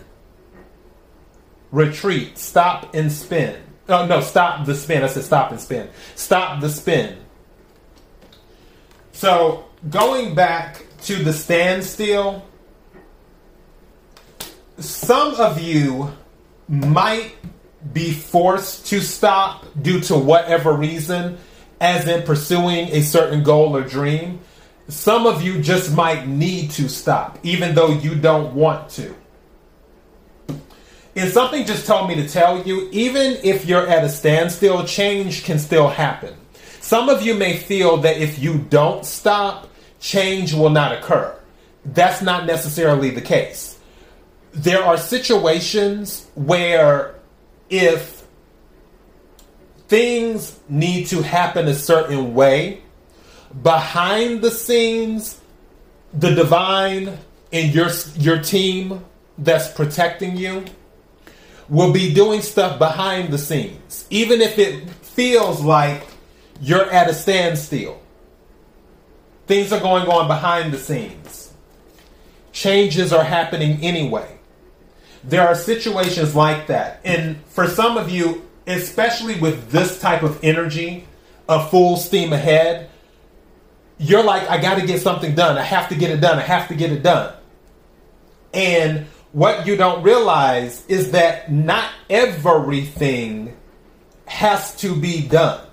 Retreat, 1.73 2.39
stop 2.39 2.95
and 2.95 3.11
spin. 3.11 3.61
Oh, 3.89 4.07
no, 4.07 4.21
stop 4.21 4.67
the 4.67 4.75
spin. 4.75 5.03
I 5.03 5.07
said 5.07 5.25
stop 5.25 5.51
and 5.51 5.61
spin. 5.61 5.89
Stop 6.15 6.61
the 6.61 6.69
spin. 6.69 7.17
So, 9.13 9.65
going 9.89 10.35
back 10.35 10.85
to 11.03 11.17
the 11.17 11.33
standstill, 11.33 12.45
some 14.79 15.35
of 15.37 15.61
you 15.61 16.13
might 16.69 17.33
be 17.93 18.13
forced 18.13 18.87
to 18.89 19.01
stop 19.01 19.65
due 19.81 20.01
to 20.01 20.17
whatever 20.17 20.73
reason, 20.73 21.39
as 21.81 22.09
in 22.09 22.25
pursuing 22.25 22.89
a 22.89 23.03
certain 23.03 23.43
goal 23.43 23.77
or 23.77 23.83
dream. 23.83 24.41
Some 24.89 25.27
of 25.27 25.43
you 25.43 25.61
just 25.61 25.95
might 25.95 26.29
need 26.29 26.71
to 26.73 26.89
stop, 26.89 27.39
even 27.43 27.75
though 27.75 27.91
you 27.91 28.15
don't 28.15 28.55
want 28.55 28.89
to. 28.91 29.15
And 31.17 31.33
something 31.33 31.65
just 31.65 31.87
told 31.87 32.09
me 32.09 32.15
to 32.17 32.29
tell 32.29 32.63
you 32.63 32.89
even 32.93 33.39
if 33.43 33.65
you're 33.65 33.87
at 33.87 34.05
a 34.05 34.09
standstill, 34.09 34.85
change 34.85 35.45
can 35.45 35.59
still 35.59 35.89
happen. 35.89 36.35
Some 36.81 37.09
of 37.09 37.23
you 37.23 37.35
may 37.35 37.57
feel 37.57 37.97
that 37.99 38.19
if 38.19 38.39
you 38.39 38.59
don't 38.59 39.05
stop, 39.05 39.69
change 39.99 40.53
will 40.53 40.71
not 40.71 40.93
occur. 40.93 41.35
That's 41.87 42.23
not 42.23 42.47
necessarily 42.47 43.11
the 43.11 43.23
case. 43.23 43.79
There 44.53 44.85
are 44.85 44.97
situations 44.97 46.29
where 46.35 47.15
if 47.71 48.25
things 49.89 50.59
need 50.69 51.07
to 51.07 51.23
happen 51.23 51.67
a 51.67 51.75
certain 51.75 52.35
way, 52.35 52.83
behind 53.63 54.43
the 54.43 54.51
scenes, 54.51 55.41
the 56.13 56.35
divine 56.35 57.19
and 57.53 57.75
your 57.75 57.91
your 58.19 58.39
team 58.43 59.05
that's 59.39 59.71
protecting 59.73 60.37
you 60.37 60.65
will 61.69 61.93
be 61.93 62.15
doing 62.15 62.41
stuff 62.41 62.79
behind 62.79 63.33
the 63.33 63.39
scenes, 63.39 64.07
even 64.11 64.41
if 64.41 64.59
it 64.59 64.89
feels 64.91 65.61
like 65.63 66.07
you're 66.61 66.89
at 66.91 67.09
a 67.09 67.15
standstill. 67.15 68.01
Things 69.47 69.73
are 69.73 69.81
going 69.81 70.09
on 70.09 70.27
behind 70.27 70.73
the 70.73 70.79
scenes. 70.79 71.53
Changes 72.53 73.13
are 73.13 73.25
happening 73.25 73.81
anyway. 73.83 74.39
There 75.23 75.47
are 75.47 75.55
situations 75.55 76.35
like 76.35 76.69
that. 76.69 77.01
And 77.05 77.45
for 77.47 77.67
some 77.67 77.97
of 77.97 78.11
you, 78.11 78.49
especially 78.67 79.39
with 79.39 79.71
this 79.71 80.01
type 80.01 80.23
of 80.23 80.43
energy, 80.43 81.07
a 81.49 81.65
full 81.69 81.97
steam 81.97 82.33
ahead, 82.33 82.91
you're 83.99 84.23
like, 84.23 84.49
I 84.49 84.61
got 84.61 84.79
to 84.79 84.87
get 84.87 85.01
something 85.01 85.35
done. 85.35 85.57
I 85.57 85.63
have 85.63 85.89
to 85.89 85.95
get 85.95 86.11
it 86.11 86.21
done. 86.21 86.39
I 86.39 86.43
have 86.43 86.69
to 86.69 86.75
get 86.75 86.93
it 86.93 87.03
done. 87.03 87.35
And 88.53 89.07
what 89.33 89.67
you 89.67 89.77
don't 89.77 90.03
realize 90.03 90.85
is 90.87 91.13
that 91.13 91.51
not 91.51 91.91
everything 92.09 93.57
has 94.27 94.75
to 94.77 94.95
be 94.99 95.27
done. 95.27 95.67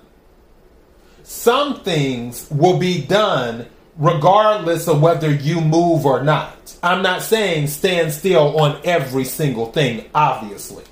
Some 1.22 1.80
things 1.80 2.48
will 2.50 2.78
be 2.78 3.02
done 3.06 3.66
regardless 3.96 4.88
of 4.88 5.00
whether 5.00 5.32
you 5.32 5.60
move 5.60 6.04
or 6.04 6.22
not. 6.22 6.76
I'm 6.82 7.02
not 7.02 7.22
saying 7.22 7.68
stand 7.68 8.12
still 8.12 8.60
on 8.60 8.80
every 8.84 9.24
single 9.24 9.72
thing, 9.72 10.04
obviously. 10.14 10.84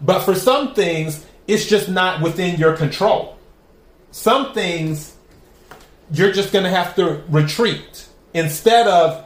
But 0.00 0.20
for 0.20 0.34
some 0.34 0.74
things, 0.74 1.24
it's 1.46 1.66
just 1.66 1.88
not 1.88 2.20
within 2.20 2.58
your 2.58 2.76
control. 2.76 3.36
Some 4.10 4.52
things 4.54 5.14
you're 6.10 6.32
just 6.32 6.52
going 6.52 6.64
to 6.64 6.70
have 6.70 6.94
to 6.96 7.22
retreat 7.28 8.08
instead 8.34 8.86
of 8.86 9.24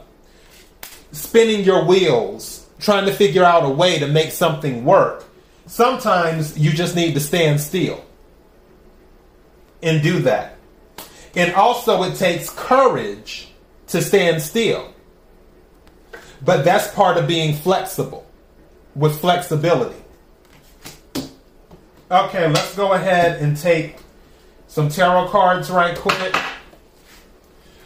spinning 1.11 1.63
your 1.63 1.85
wheels 1.85 2.67
trying 2.79 3.05
to 3.05 3.13
figure 3.13 3.43
out 3.43 3.63
a 3.63 3.69
way 3.69 3.99
to 3.99 4.07
make 4.07 4.31
something 4.31 4.83
work. 4.83 5.25
Sometimes 5.65 6.57
you 6.57 6.71
just 6.71 6.95
need 6.95 7.13
to 7.13 7.19
stand 7.19 7.61
still 7.61 8.03
and 9.81 10.01
do 10.01 10.19
that. 10.19 10.57
And 11.35 11.53
also 11.53 12.03
it 12.03 12.15
takes 12.15 12.49
courage 12.49 13.49
to 13.87 14.01
stand 14.01 14.41
still. 14.41 14.93
But 16.43 16.65
that's 16.65 16.93
part 16.93 17.17
of 17.17 17.27
being 17.27 17.55
flexible 17.55 18.25
with 18.95 19.19
flexibility. 19.19 19.95
Okay 22.11 22.47
let's 22.47 22.75
go 22.75 22.93
ahead 22.93 23.41
and 23.41 23.57
take 23.57 23.97
some 24.67 24.89
tarot 24.89 25.29
cards 25.29 25.69
right 25.69 25.97
quick 25.97 26.35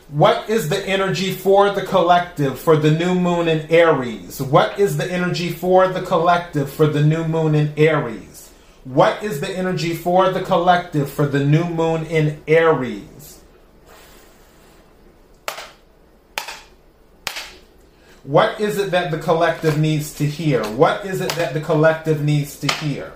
what 0.09 0.49
is 0.49 0.69
the 0.69 0.87
energy 0.87 1.33
for 1.33 1.69
the 1.71 1.81
collective 1.81 2.57
for 2.57 2.77
the 2.77 2.91
new 2.91 3.13
moon 3.13 3.49
in 3.49 3.69
Aries? 3.69 4.41
What 4.41 4.79
is 4.79 4.95
the 4.95 5.11
energy 5.11 5.49
for 5.49 5.89
the 5.89 6.01
collective 6.01 6.71
for 6.71 6.87
the 6.87 7.03
new 7.03 7.27
moon 7.27 7.55
in 7.55 7.73
Aries? 7.75 8.49
What 8.85 9.21
is 9.21 9.41
the 9.41 9.49
energy 9.49 9.93
for 9.93 10.31
the 10.31 10.41
collective 10.41 11.11
for 11.11 11.27
the 11.27 11.43
new 11.43 11.65
moon 11.65 12.05
in 12.05 12.41
Aries? 12.47 13.41
What 18.23 18.59
is 18.61 18.77
it 18.77 18.91
that 18.91 19.11
the 19.11 19.19
collective 19.19 19.77
needs 19.77 20.13
to 20.15 20.25
hear? 20.25 20.63
What 20.67 21.05
is 21.05 21.19
it 21.19 21.31
that 21.31 21.53
the 21.53 21.61
collective 21.61 22.23
needs 22.23 22.57
to 22.61 22.67
hear? 22.75 23.13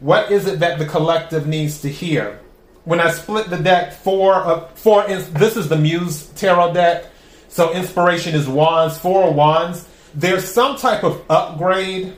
What 0.00 0.30
is 0.30 0.46
it 0.46 0.60
that 0.60 0.78
the 0.78 0.86
collective 0.86 1.46
needs 1.46 1.80
to 1.82 1.90
hear? 1.90 2.41
When 2.84 3.00
I 3.00 3.10
split 3.10 3.50
the 3.50 3.58
deck, 3.58 3.92
four 3.92 4.34
of 4.34 4.78
four. 4.78 5.06
This 5.06 5.56
is 5.56 5.68
the 5.68 5.76
Muse 5.76 6.26
Tarot 6.34 6.74
deck, 6.74 7.06
so 7.48 7.72
inspiration 7.72 8.34
is 8.34 8.48
wands, 8.48 8.98
four 8.98 9.32
wands. 9.32 9.86
There's 10.14 10.44
some 10.44 10.76
type 10.76 11.04
of 11.04 11.22
upgrade, 11.30 12.14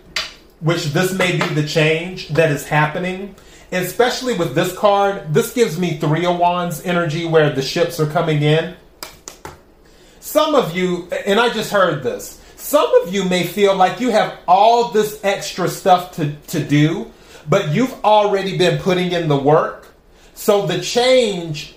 which 0.61 0.87
this 0.87 1.13
may 1.13 1.33
be 1.33 1.47
the 1.55 1.67
change 1.67 2.29
that 2.29 2.51
is 2.51 2.67
happening. 2.67 3.35
Especially 3.73 4.37
with 4.37 4.55
this 4.55 4.77
card, 4.77 5.35
this 5.35 5.53
gives 5.53 5.79
me 5.79 5.99
three 5.99 6.25
of 6.27 6.39
wands 6.39 6.83
energy 6.85 7.27
where 7.27 7.51
the 7.51 7.63
ships 7.63 7.99
are 7.99 8.07
coming 8.07 8.43
in. 8.43 8.77
Some 10.21 10.55
of 10.55 10.77
you, 10.77 11.09
and 11.27 11.41
I 11.41 11.53
just 11.53 11.73
heard 11.73 12.03
this, 12.03 12.41
some 12.57 12.89
of 13.03 13.13
you 13.13 13.25
may 13.25 13.45
feel 13.45 13.75
like 13.75 14.01
you 14.01 14.11
have 14.11 14.39
all 14.49 14.91
this 14.91 15.21
extra 15.25 15.69
stuff 15.69 16.13
to, 16.13 16.33
to 16.49 16.65
do, 16.65 17.11
but 17.49 17.71
you've 17.71 17.93
already 18.05 18.57
been 18.57 18.81
putting 18.81 19.13
in 19.13 19.29
the 19.29 19.37
work 19.37 19.84
so 20.35 20.67
the 20.67 20.81
change 20.81 21.75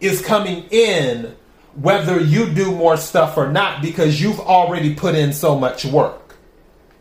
is 0.00 0.20
coming 0.20 0.64
in 0.70 1.36
whether 1.74 2.20
you 2.20 2.52
do 2.52 2.72
more 2.74 2.96
stuff 2.96 3.36
or 3.36 3.50
not 3.50 3.80
because 3.80 4.20
you've 4.20 4.40
already 4.40 4.94
put 4.94 5.14
in 5.14 5.32
so 5.32 5.58
much 5.58 5.84
work. 5.84 6.36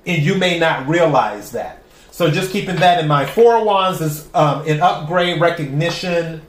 And 0.06 0.22
you 0.22 0.36
may 0.36 0.60
not 0.60 0.88
realize 0.88 1.52
that. 1.52 1.84
So 2.12 2.30
just 2.30 2.52
keeping 2.52 2.76
that 2.78 3.00
in 3.02 3.08
mind. 3.08 3.30
Four 3.30 3.64
Wands 3.66 4.02
is 4.02 4.28
um, 4.34 4.68
an 4.68 4.82
upgrade 4.82 5.42
recognition. 5.42 6.42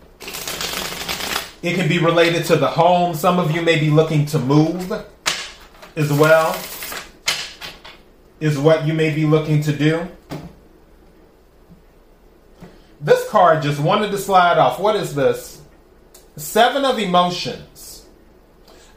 It 1.62 1.74
can 1.74 1.88
be 1.88 1.98
related 1.98 2.44
to 2.46 2.56
the 2.56 2.66
home. 2.66 3.14
Some 3.14 3.38
of 3.38 3.52
you 3.52 3.62
may 3.62 3.78
be 3.78 3.90
looking 3.90 4.26
to 4.26 4.38
move 4.38 4.92
as 5.96 6.12
well, 6.12 6.58
is 8.40 8.58
what 8.58 8.86
you 8.86 8.94
may 8.94 9.14
be 9.14 9.26
looking 9.26 9.62
to 9.62 9.72
do. 9.72 10.08
Card 13.30 13.62
just 13.62 13.80
wanted 13.80 14.10
to 14.10 14.18
slide 14.18 14.58
off. 14.58 14.78
What 14.78 14.96
is 14.96 15.14
this? 15.14 15.62
Seven 16.36 16.84
of 16.84 16.98
Emotions. 16.98 18.06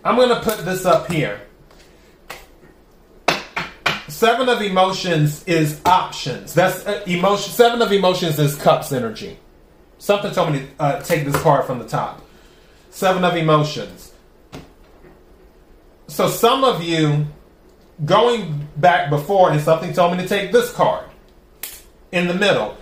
I'm 0.03 0.15
going 0.15 0.29
to 0.29 0.41
put 0.41 0.65
this 0.65 0.85
up 0.85 1.11
here. 1.11 1.41
Seven 4.07 4.49
of 4.49 4.61
Emotions 4.61 5.43
is 5.45 5.81
options. 5.85 6.53
That's 6.53 6.85
uh, 6.85 7.03
emotion. 7.07 7.51
Seven 7.51 7.81
of 7.81 7.91
Emotions 7.91 8.39
is 8.39 8.55
cups 8.55 8.91
energy. 8.91 9.39
Something 9.97 10.31
told 10.31 10.51
me 10.51 10.59
to 10.59 10.67
uh, 10.79 11.01
take 11.01 11.25
this 11.25 11.41
card 11.41 11.65
from 11.65 11.79
the 11.79 11.87
top. 11.87 12.21
Seven 12.89 13.23
of 13.23 13.35
Emotions. 13.35 14.13
So 16.07 16.27
some 16.27 16.63
of 16.63 16.83
you 16.83 17.25
going 18.05 18.67
back 18.77 19.09
before 19.09 19.51
and 19.51 19.61
something 19.61 19.93
told 19.93 20.15
me 20.15 20.23
to 20.23 20.27
take 20.27 20.51
this 20.51 20.71
card 20.71 21.09
in 22.11 22.27
the 22.27 22.33
middle. 22.33 22.77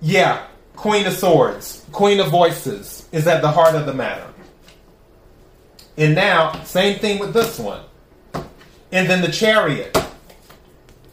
Yeah, 0.00 0.46
Queen 0.74 1.06
of 1.06 1.14
Swords, 1.14 1.84
Queen 1.92 2.20
of 2.20 2.28
Voices 2.28 3.08
is 3.12 3.26
at 3.26 3.42
the 3.42 3.50
heart 3.50 3.74
of 3.74 3.86
the 3.86 3.94
matter. 3.94 4.26
And 5.96 6.14
now, 6.14 6.62
same 6.64 6.98
thing 6.98 7.18
with 7.18 7.32
this 7.32 7.58
one. 7.58 7.82
And 8.92 9.08
then 9.08 9.22
the 9.22 9.32
Chariot. 9.32 9.96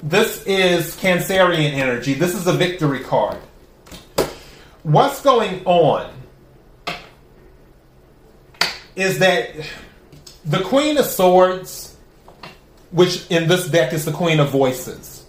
This 0.01 0.43
is 0.45 0.95
Cancerian 0.97 1.71
energy. 1.71 2.13
This 2.13 2.35
is 2.35 2.45
a 2.45 2.53
victory 2.53 2.99
card. 2.99 3.37
What's 4.83 5.21
going 5.21 5.63
on 5.63 6.11
is 8.97 9.19
that 9.19 9.55
the 10.43 10.59
Queen 10.59 10.97
of 10.97 11.05
Swords, 11.05 11.95
which 12.91 13.31
in 13.31 13.47
this 13.47 13.69
deck 13.69 13.93
is 13.93 14.03
the 14.03 14.11
Queen 14.11 14.41
of 14.41 14.49
Voices, 14.49 15.25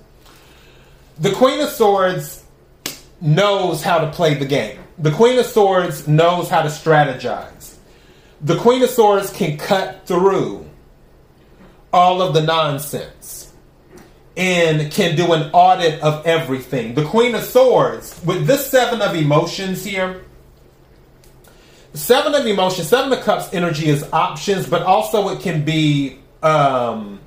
the 1.21 1.31
Queen 1.31 1.61
of 1.61 1.69
Swords 1.69 2.44
knows 3.21 3.83
how 3.83 3.99
to 3.99 4.11
play 4.11 4.35
the 4.35 4.45
game. 4.47 4.79
The 4.99 5.11
Queen 5.11 5.39
of 5.39 5.47
Swords 5.47 6.07
knows 6.07 6.49
how 6.49 6.63
to 6.63 6.69
strategize. 6.69 7.77
The 8.41 8.57
Queen 8.57 8.83
of 8.83 8.91
Swords 8.91 9.31
can 9.33 9.57
cut 9.57 10.07
through 10.07 10.69
all 11.93 12.21
of 12.21 12.35
the 12.35 12.43
nonsense 12.43 13.53
and 14.37 14.91
can 14.93 15.17
do 15.17 15.33
an 15.33 15.51
audit 15.53 16.01
of 16.03 16.27
everything. 16.27 16.95
The 16.95 17.05
Queen 17.05 17.35
of 17.35 17.43
Swords, 17.43 18.21
with 18.25 18.47
this 18.47 18.67
seven 18.67 19.01
of 19.01 19.15
emotions 19.15 19.85
here, 19.85 20.23
seven 21.95 22.35
of 22.35 22.47
emotions, 22.47 22.89
seven 22.89 23.13
of 23.13 23.25
cups 23.25 23.53
energy 23.55 23.89
is 23.89 24.05
options, 24.13 24.69
but 24.69 24.83
also 24.83 25.29
it 25.29 25.41
can 25.41 25.65
be 25.65 26.19
um, 26.43 27.21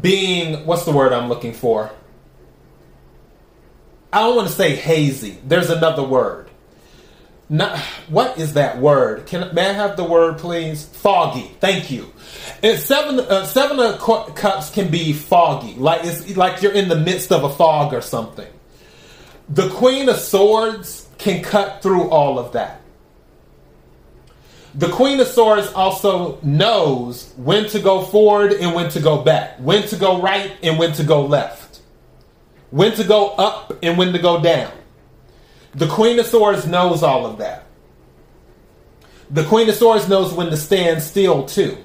being 0.00 0.66
what's 0.66 0.84
the 0.84 0.92
word 0.92 1.12
I'm 1.12 1.28
looking 1.28 1.54
for? 1.54 1.90
I 4.14 4.20
don't 4.20 4.36
want 4.36 4.46
to 4.46 4.54
say 4.54 4.76
hazy. 4.76 5.38
There's 5.44 5.70
another 5.70 6.04
word. 6.04 6.48
Not, 7.48 7.76
what 8.08 8.38
is 8.38 8.54
that 8.54 8.78
word? 8.78 9.26
Can 9.26 9.52
may 9.54 9.70
I 9.70 9.72
have 9.72 9.96
the 9.96 10.04
word, 10.04 10.38
please? 10.38 10.84
Foggy. 10.84 11.50
Thank 11.58 11.90
you. 11.90 12.12
And 12.62 12.78
seven 12.78 13.18
uh, 13.18 13.44
seven 13.44 13.80
of 13.80 13.98
cups 13.98 14.70
can 14.70 14.88
be 14.90 15.12
foggy, 15.12 15.74
like 15.74 16.04
it's 16.04 16.36
like 16.36 16.62
you're 16.62 16.72
in 16.72 16.88
the 16.88 16.96
midst 16.96 17.32
of 17.32 17.42
a 17.42 17.50
fog 17.50 17.92
or 17.92 18.00
something. 18.00 18.50
The 19.48 19.68
Queen 19.70 20.08
of 20.08 20.16
Swords 20.16 21.08
can 21.18 21.42
cut 21.42 21.82
through 21.82 22.08
all 22.08 22.38
of 22.38 22.52
that. 22.52 22.80
The 24.76 24.88
Queen 24.88 25.20
of 25.20 25.26
Swords 25.26 25.68
also 25.72 26.40
knows 26.42 27.32
when 27.36 27.68
to 27.70 27.80
go 27.80 28.02
forward 28.02 28.52
and 28.52 28.74
when 28.74 28.90
to 28.90 29.00
go 29.00 29.22
back, 29.22 29.58
when 29.58 29.86
to 29.88 29.96
go 29.96 30.22
right 30.22 30.52
and 30.62 30.78
when 30.78 30.92
to 30.94 31.04
go 31.04 31.26
left, 31.26 31.63
when 32.74 32.90
to 32.90 33.04
go 33.04 33.28
up 33.28 33.72
and 33.84 33.96
when 33.96 34.12
to 34.12 34.18
go 34.18 34.42
down. 34.42 34.72
The 35.76 35.86
Queen 35.86 36.18
of 36.18 36.26
Swords 36.26 36.66
knows 36.66 37.04
all 37.04 37.24
of 37.24 37.38
that. 37.38 37.66
The 39.30 39.44
Queen 39.44 39.68
of 39.68 39.76
Swords 39.76 40.08
knows 40.08 40.32
when 40.32 40.50
to 40.50 40.56
stand 40.56 41.00
still 41.00 41.46
too. 41.46 41.78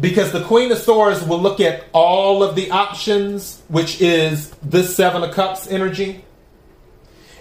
Because 0.00 0.32
the 0.32 0.42
Queen 0.44 0.72
of 0.72 0.78
Swords 0.78 1.22
will 1.22 1.38
look 1.38 1.60
at 1.60 1.84
all 1.92 2.42
of 2.42 2.56
the 2.56 2.70
options, 2.70 3.62
which 3.68 4.00
is 4.00 4.48
this 4.62 4.96
Seven 4.96 5.22
of 5.22 5.34
Cups 5.34 5.66
energy, 5.66 6.24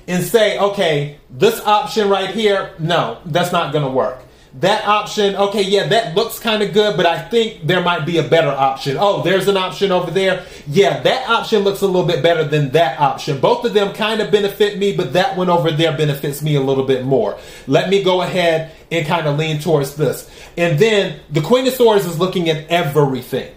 and 0.06 0.26
say, 0.26 0.60
okay, 0.60 1.20
this 1.30 1.62
option 1.62 2.10
right 2.10 2.32
here, 2.32 2.74
no, 2.80 3.20
that's 3.26 3.54
not 3.54 3.72
going 3.72 3.86
to 3.86 3.90
work. 3.92 4.23
That 4.60 4.86
option, 4.88 5.36
okay, 5.36 5.64
yeah, 5.64 5.88
that 5.88 6.14
looks 6.14 6.38
kind 6.38 6.62
of 6.62 6.74
good, 6.74 6.96
but 6.96 7.08
I 7.08 7.20
think 7.20 7.66
there 7.66 7.82
might 7.82 8.06
be 8.06 8.20
a 8.20 8.24
better 8.24 8.52
option. 8.52 8.98
Oh, 9.00 9.24
there's 9.24 9.48
an 9.48 9.58
option 9.58 9.92
over 9.92 10.12
there. 10.12 10.46
Yeah, 10.68 11.00
that 11.00 11.28
option 11.28 11.64
looks 11.64 11.82
a 11.82 11.88
little 11.88 12.06
bit 12.06 12.22
better 12.22 12.44
than 12.44 12.70
that 12.72 13.00
option. 13.00 13.40
Both 13.40 13.66
of 13.66 13.74
them 13.74 13.94
kind 13.96 14.22
of 14.22 14.32
benefit 14.32 14.78
me, 14.78 14.96
but 14.96 15.14
that 15.14 15.36
one 15.36 15.50
over 15.50 15.72
there 15.72 15.98
benefits 15.98 16.44
me 16.44 16.54
a 16.54 16.62
little 16.62 16.86
bit 16.86 17.04
more. 17.04 17.40
Let 17.66 17.90
me 17.90 18.04
go 18.04 18.22
ahead 18.22 18.72
and 18.92 19.08
kind 19.08 19.28
of 19.28 19.40
lean 19.40 19.60
towards 19.60 19.96
this. 19.96 20.30
And 20.56 20.78
then 20.78 21.20
the 21.32 21.42
Queen 21.42 21.66
of 21.66 21.74
Swords 21.74 22.06
is 22.06 22.20
looking 22.20 22.48
at 22.50 22.68
everything. 22.70 23.56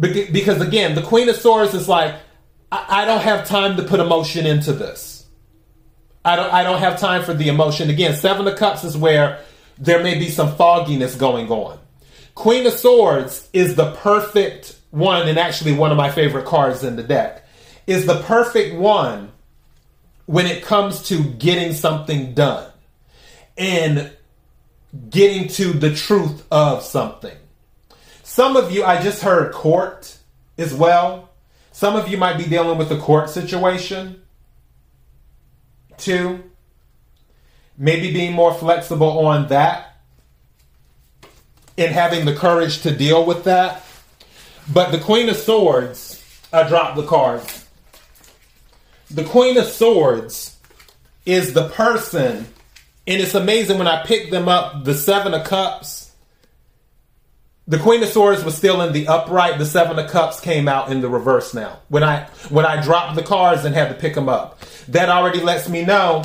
Because 0.00 0.62
again, 0.62 0.94
the 0.94 1.02
Queen 1.02 1.28
of 1.28 1.36
Swords 1.36 1.74
is 1.74 1.88
like, 1.88 2.14
I, 2.72 3.04
don't 3.04 3.22
have 3.22 3.46
time 3.46 3.76
to 3.76 3.82
put 3.82 4.00
emotion 4.00 4.46
into 4.46 4.72
this. 4.72 5.26
I 6.24 6.36
don't 6.36 6.52
I 6.52 6.62
don't 6.62 6.78
have 6.78 7.00
time 7.00 7.22
for 7.22 7.32
the 7.32 7.48
emotion. 7.48 7.88
Again, 7.88 8.14
Seven 8.14 8.46
of 8.46 8.56
Cups 8.56 8.84
is 8.84 8.96
where 8.96 9.40
there 9.78 10.02
may 10.02 10.18
be 10.18 10.28
some 10.28 10.54
fogginess 10.56 11.14
going 11.14 11.50
on. 11.50 11.78
Queen 12.34 12.66
of 12.66 12.72
Swords 12.72 13.48
is 13.52 13.74
the 13.74 13.92
perfect 13.96 14.76
one, 14.90 15.28
and 15.28 15.38
actually 15.38 15.72
one 15.72 15.90
of 15.90 15.96
my 15.96 16.10
favorite 16.10 16.46
cards 16.46 16.84
in 16.84 16.96
the 16.96 17.02
deck, 17.02 17.46
is 17.86 18.06
the 18.06 18.20
perfect 18.22 18.76
one 18.76 19.32
when 20.26 20.46
it 20.46 20.62
comes 20.62 21.02
to 21.08 21.22
getting 21.24 21.72
something 21.72 22.34
done 22.34 22.70
and 23.56 24.12
getting 25.10 25.48
to 25.48 25.72
the 25.72 25.94
truth 25.94 26.46
of 26.50 26.82
something. 26.82 27.36
Some 28.22 28.56
of 28.56 28.70
you, 28.70 28.84
I 28.84 29.02
just 29.02 29.22
heard 29.22 29.52
court 29.52 30.18
as 30.56 30.72
well. 30.74 31.30
Some 31.72 31.96
of 31.96 32.08
you 32.08 32.16
might 32.18 32.38
be 32.38 32.44
dealing 32.44 32.78
with 32.78 32.90
a 32.92 32.98
court 32.98 33.30
situation 33.30 34.22
too. 35.96 36.44
Maybe 37.78 38.12
being 38.12 38.32
more 38.32 38.52
flexible 38.52 39.26
on 39.26 39.48
that 39.48 39.96
and 41.76 41.92
having 41.92 42.24
the 42.24 42.34
courage 42.34 42.82
to 42.82 42.90
deal 42.94 43.24
with 43.24 43.44
that. 43.44 43.84
But 44.70 44.90
the 44.90 44.98
Queen 44.98 45.28
of 45.28 45.36
Swords, 45.36 46.22
I 46.52 46.68
dropped 46.68 46.96
the 46.96 47.06
cards. 47.06 47.66
The 49.10 49.24
Queen 49.24 49.56
of 49.56 49.64
Swords 49.64 50.56
is 51.24 51.54
the 51.54 51.68
person 51.68 52.46
and 53.06 53.22
it's 53.22 53.34
amazing 53.34 53.78
when 53.78 53.86
I 53.86 54.04
picked 54.04 54.30
them 54.30 54.48
up, 54.48 54.84
the 54.84 54.92
Seven 54.92 55.32
of 55.32 55.46
Cups, 55.46 56.08
the 57.68 57.78
Queen 57.78 58.02
of 58.02 58.08
Swords 58.08 58.42
was 58.44 58.54
still 58.56 58.80
in 58.80 58.94
the 58.94 59.08
upright. 59.08 59.58
The 59.58 59.66
Seven 59.66 59.98
of 59.98 60.10
Cups 60.10 60.40
came 60.40 60.68
out 60.68 60.90
in 60.90 61.02
the 61.02 61.08
reverse 61.08 61.52
now. 61.52 61.80
When 61.88 62.02
I 62.02 62.24
when 62.48 62.64
I 62.64 62.82
dropped 62.82 63.14
the 63.14 63.22
cards 63.22 63.66
and 63.66 63.74
had 63.74 63.88
to 63.88 63.94
pick 63.94 64.14
them 64.14 64.28
up, 64.28 64.58
that 64.88 65.10
already 65.10 65.40
lets 65.40 65.68
me 65.68 65.84
know 65.84 66.24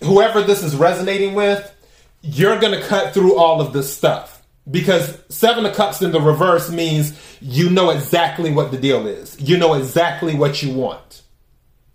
whoever 0.00 0.42
this 0.42 0.62
is 0.62 0.76
resonating 0.76 1.34
with, 1.34 1.74
you're 2.22 2.58
going 2.58 2.78
to 2.78 2.86
cut 2.86 3.14
through 3.14 3.36
all 3.36 3.60
of 3.60 3.72
this 3.72 3.94
stuff 3.94 4.42
because 4.70 5.18
Seven 5.28 5.64
of 5.66 5.74
Cups 5.74 6.02
in 6.02 6.12
the 6.12 6.20
reverse 6.20 6.70
means 6.70 7.18
you 7.40 7.70
know 7.70 7.90
exactly 7.90 8.50
what 8.50 8.70
the 8.70 8.76
deal 8.76 9.06
is. 9.06 9.40
You 9.40 9.56
know 9.56 9.74
exactly 9.74 10.34
what 10.34 10.62
you 10.62 10.74
want. 10.74 11.22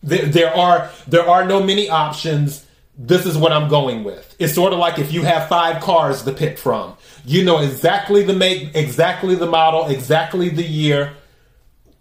There, 0.02 0.26
there 0.26 0.56
are 0.56 0.89
there 1.08 1.28
are 1.28 1.46
no 1.46 1.63
many 1.63 1.89
options 1.89 2.66
this 2.98 3.26
is 3.26 3.38
what 3.38 3.52
I'm 3.52 3.70
going 3.70 4.04
with. 4.04 4.36
It's 4.38 4.54
sort 4.54 4.72
of 4.72 4.80
like 4.80 5.00
if 5.00 5.12
you 5.12 5.24
have 5.24 5.50
five 5.50 5.82
cars 5.82 6.24
to 6.24 6.32
pick 6.32 6.58
from. 6.58 6.96
You 7.26 7.44
know 7.44 7.60
exactly 7.60 8.24
the 8.24 8.34
make, 8.34 8.76
exactly 8.76 9.36
the 9.36 9.48
model, 9.48 9.88
exactly 9.88 10.50
the 10.50 10.63
year, 10.63 11.13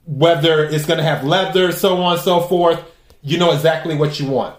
whether 0.04 0.64
it's 0.64 0.84
going 0.84 0.98
to 0.98 1.04
have 1.04 1.24
leather, 1.24 1.72
so 1.72 1.96
on 2.02 2.14
and 2.14 2.22
so 2.22 2.40
forth. 2.40 2.82
You 3.22 3.38
know 3.38 3.52
exactly 3.52 3.94
what 3.94 4.20
you 4.20 4.28
want. 4.28 4.56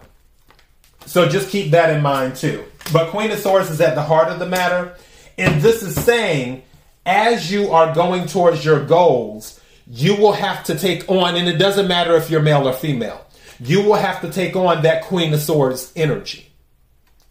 So 1.06 1.28
just 1.28 1.50
keep 1.50 1.72
that 1.72 1.96
in 1.96 2.02
mind 2.02 2.36
too. 2.36 2.64
But 2.92 3.10
Queen 3.10 3.32
of 3.32 3.40
Swords 3.40 3.70
is 3.70 3.82
at 3.82 3.96
the 3.96 4.04
heart 4.04 4.30
of 4.30 4.40
the 4.40 4.46
matter. 4.46 4.96
And 5.38 5.62
this 5.62 5.82
is 5.84 5.96
saying, 5.96 6.64
as 7.06 7.52
you 7.52 7.72
are 7.72 7.94
going 7.94 8.28
towards 8.28 8.64
your 8.64 8.86
goals, 8.86 9.60
you 9.88 10.16
will 10.16 10.34
have 10.34 10.64
to 10.66 10.78
take 10.78 11.10
on, 11.10 11.36
and 11.36 11.50
it 11.50 11.58
doesn't 11.58 11.88
matter 11.88 12.16
if 12.16 12.30
you're 12.30 12.42
male 12.42 12.68
or 12.68 12.74
female 12.74 13.24
you 13.60 13.82
will 13.82 13.96
have 13.96 14.22
to 14.22 14.32
take 14.32 14.56
on 14.56 14.84
that 14.84 15.04
Queen 15.04 15.34
of 15.34 15.40
Swords 15.40 15.92
energy. 15.96 16.52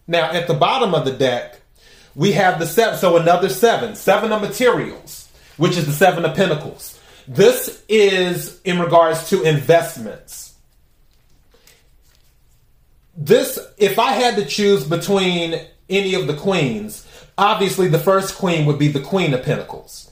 Now, 0.06 0.30
at 0.30 0.46
the 0.46 0.54
bottom 0.54 0.94
of 0.94 1.04
the 1.04 1.12
deck, 1.12 1.60
we 2.14 2.32
have 2.32 2.58
the 2.58 2.66
seven, 2.66 2.98
so 2.98 3.16
another 3.16 3.48
seven, 3.48 3.94
seven 3.94 4.32
of 4.32 4.42
materials, 4.42 5.28
which 5.56 5.76
is 5.76 5.86
the 5.86 5.92
seven 5.92 6.24
of 6.24 6.34
pentacles. 6.34 6.98
This 7.28 7.82
is 7.88 8.60
in 8.62 8.80
regards 8.80 9.30
to 9.30 9.42
investments. 9.42 10.51
This, 13.16 13.58
if 13.76 13.98
I 13.98 14.12
had 14.12 14.36
to 14.36 14.44
choose 14.44 14.84
between 14.84 15.60
any 15.88 16.14
of 16.14 16.26
the 16.26 16.34
queens, 16.34 17.06
obviously 17.36 17.88
the 17.88 17.98
first 17.98 18.36
queen 18.36 18.66
would 18.66 18.78
be 18.78 18.88
the 18.88 19.00
Queen 19.00 19.34
of 19.34 19.42
Pentacles. 19.42 20.10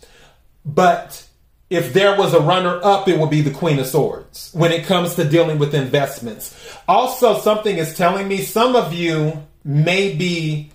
But 0.64 1.26
if 1.70 1.92
there 1.92 2.18
was 2.18 2.34
a 2.34 2.40
runner 2.40 2.80
up, 2.82 3.08
it 3.08 3.18
would 3.18 3.30
be 3.30 3.40
the 3.40 3.50
Queen 3.52 3.78
of 3.78 3.86
Swords 3.86 4.50
when 4.52 4.72
it 4.72 4.84
comes 4.84 5.14
to 5.14 5.24
dealing 5.24 5.58
with 5.58 5.74
investments. 5.74 6.54
Also, 6.86 7.38
something 7.38 7.78
is 7.78 7.96
telling 7.96 8.28
me 8.28 8.38
some 8.38 8.76
of 8.76 8.92
you 8.92 9.46
may 9.64 10.14
be 10.14 10.70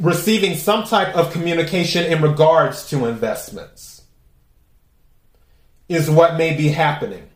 receiving 0.00 0.56
some 0.56 0.84
type 0.84 1.14
of 1.16 1.32
communication 1.32 2.04
in 2.04 2.20
regards 2.20 2.88
to 2.90 3.06
investments, 3.06 4.02
is 5.88 6.10
what 6.10 6.36
may 6.36 6.54
be 6.54 6.68
happening. 6.68 7.28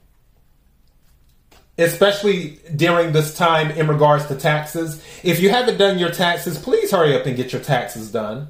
Especially 1.80 2.58
during 2.76 3.12
this 3.12 3.36
time 3.36 3.70
in 3.70 3.88
regards 3.88 4.26
to 4.26 4.36
taxes. 4.36 5.02
If 5.22 5.40
you 5.40 5.50
haven't 5.50 5.78
done 5.78 5.98
your 5.98 6.10
taxes, 6.10 6.58
please 6.58 6.90
hurry 6.90 7.18
up 7.18 7.26
and 7.26 7.36
get 7.36 7.52
your 7.52 7.62
taxes 7.62 8.12
done. 8.12 8.48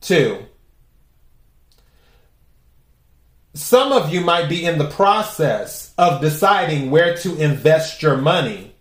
Two, 0.00 0.44
some 3.54 3.90
of 3.92 4.12
you 4.12 4.20
might 4.20 4.48
be 4.48 4.64
in 4.64 4.78
the 4.78 4.88
process 4.88 5.94
of 5.96 6.20
deciding 6.20 6.90
where 6.90 7.16
to 7.16 7.36
invest 7.36 8.02
your 8.02 8.16
money 8.16 8.74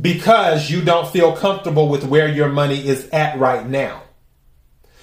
because 0.00 0.70
you 0.70 0.80
don't 0.82 1.08
feel 1.08 1.36
comfortable 1.36 1.88
with 1.88 2.04
where 2.04 2.28
your 2.28 2.48
money 2.48 2.86
is 2.86 3.08
at 3.10 3.38
right 3.38 3.68
now. 3.68 4.02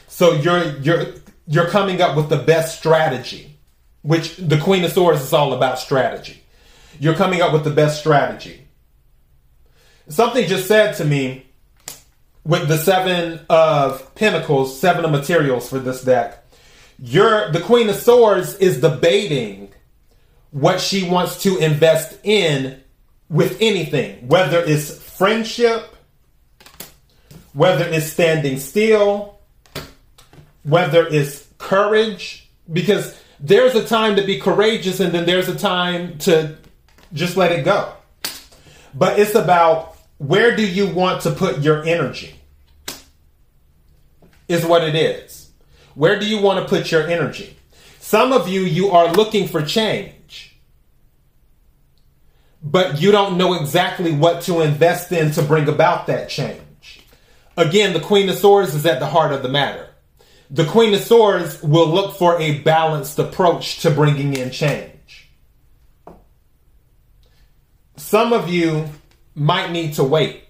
So 0.08 0.34
you're 0.34 0.76
you're 0.80 1.06
you're 1.48 1.70
coming 1.70 2.02
up 2.02 2.18
with 2.18 2.30
the 2.30 2.38
best 2.38 2.80
strategy, 2.80 3.60
which 4.02 4.38
the 4.38 4.58
Queen 4.58 4.84
of 4.84 4.92
Swords 4.92 5.22
is 5.22 5.34
all 5.34 5.54
about 5.54 5.78
strategy. 5.80 6.44
You're 7.00 7.16
coming 7.16 7.42
up 7.42 7.54
with 7.54 7.64
the 7.64 7.72
best 7.72 8.00
strategy. 8.00 8.68
Something 10.08 10.48
just 10.48 10.68
said 10.68 10.96
to 10.98 11.06
me 11.06 11.46
with 12.44 12.68
the 12.68 12.78
seven 12.78 13.42
of 13.50 14.16
pentacles, 14.16 14.80
seven 14.80 15.06
of 15.06 15.12
materials 15.12 15.70
for 15.70 15.80
this 15.80 16.04
deck 16.04 16.40
you're 17.02 17.52
the 17.52 17.62
Queen 17.62 17.90
of 17.90 17.96
Swords 17.96 18.56
is 18.56 18.82
debating 18.82 19.72
what 20.52 20.82
she 20.82 21.08
wants 21.08 21.44
to 21.44 21.58
invest 21.58 22.18
in 22.24 22.82
with 23.30 23.58
anything, 23.62 24.28
whether 24.28 24.62
it's 24.64 24.98
friendship, 25.02 25.96
whether 27.54 27.86
it's 27.86 28.08
standing 28.08 28.58
still, 28.60 29.40
whether 30.64 31.08
it's 31.08 31.48
courage, 31.58 32.50
because 32.72 33.18
there's 33.40 33.76
a 33.76 33.86
time 33.86 34.16
to 34.18 34.24
be 34.24 34.40
courageous 34.40 35.00
and 35.00 35.14
then 35.14 35.26
there's 35.26 35.48
a 35.48 35.56
time 35.56 36.18
to 36.18 36.58
just 37.14 37.38
let 37.38 37.52
it 37.52 37.66
go. 37.66 37.94
But 38.94 39.20
it's 39.20 39.36
about 39.36 39.98
where 40.18 40.56
do 40.56 40.66
you 40.66 40.88
want 40.88 41.22
to 41.24 41.32
put 41.32 41.60
your 41.60 41.84
energy, 41.84 42.36
is 44.48 44.66
what 44.66 44.84
it 44.84 44.96
is. 44.96 45.52
Where 45.96 46.20
do 46.20 46.26
you 46.26 46.42
want 46.42 46.60
to 46.60 46.70
put 46.70 46.92
your 46.92 47.08
energy? 47.08 47.56
Some 48.00 48.34
of 48.34 48.48
you, 48.48 48.62
you 48.62 48.90
are 48.90 49.12
looking 49.14 49.48
for 49.48 49.64
change, 49.64 50.58
but 52.64 53.00
you 53.00 53.12
don't 53.12 53.38
know 53.38 53.54
exactly 53.54 54.12
what 54.12 54.42
to 54.44 54.62
invest 54.62 55.12
in 55.12 55.32
to 55.32 55.42
bring 55.42 55.68
about 55.70 56.08
that 56.08 56.30
change. 56.30 57.02
Again, 57.56 57.94
the 57.94 58.00
Queen 58.00 58.30
of 58.30 58.38
Swords 58.38 58.74
is 58.74 58.86
at 58.86 59.00
the 59.00 59.06
heart 59.06 59.32
of 59.34 59.44
the 59.44 59.50
matter. 59.50 59.88
The 60.50 60.66
Queen 60.66 60.94
of 60.94 61.02
Swords 61.02 61.62
will 61.62 61.88
look 61.88 62.16
for 62.16 62.40
a 62.42 62.60
balanced 62.60 63.20
approach 63.20 63.82
to 63.82 63.92
bringing 63.92 64.34
in 64.34 64.50
change. 64.50 64.92
Some 68.00 68.34
of 68.34 68.50
you 68.50 68.90
might 69.36 69.72
need 69.72 69.94
to 69.96 70.04
wait. 70.04 70.44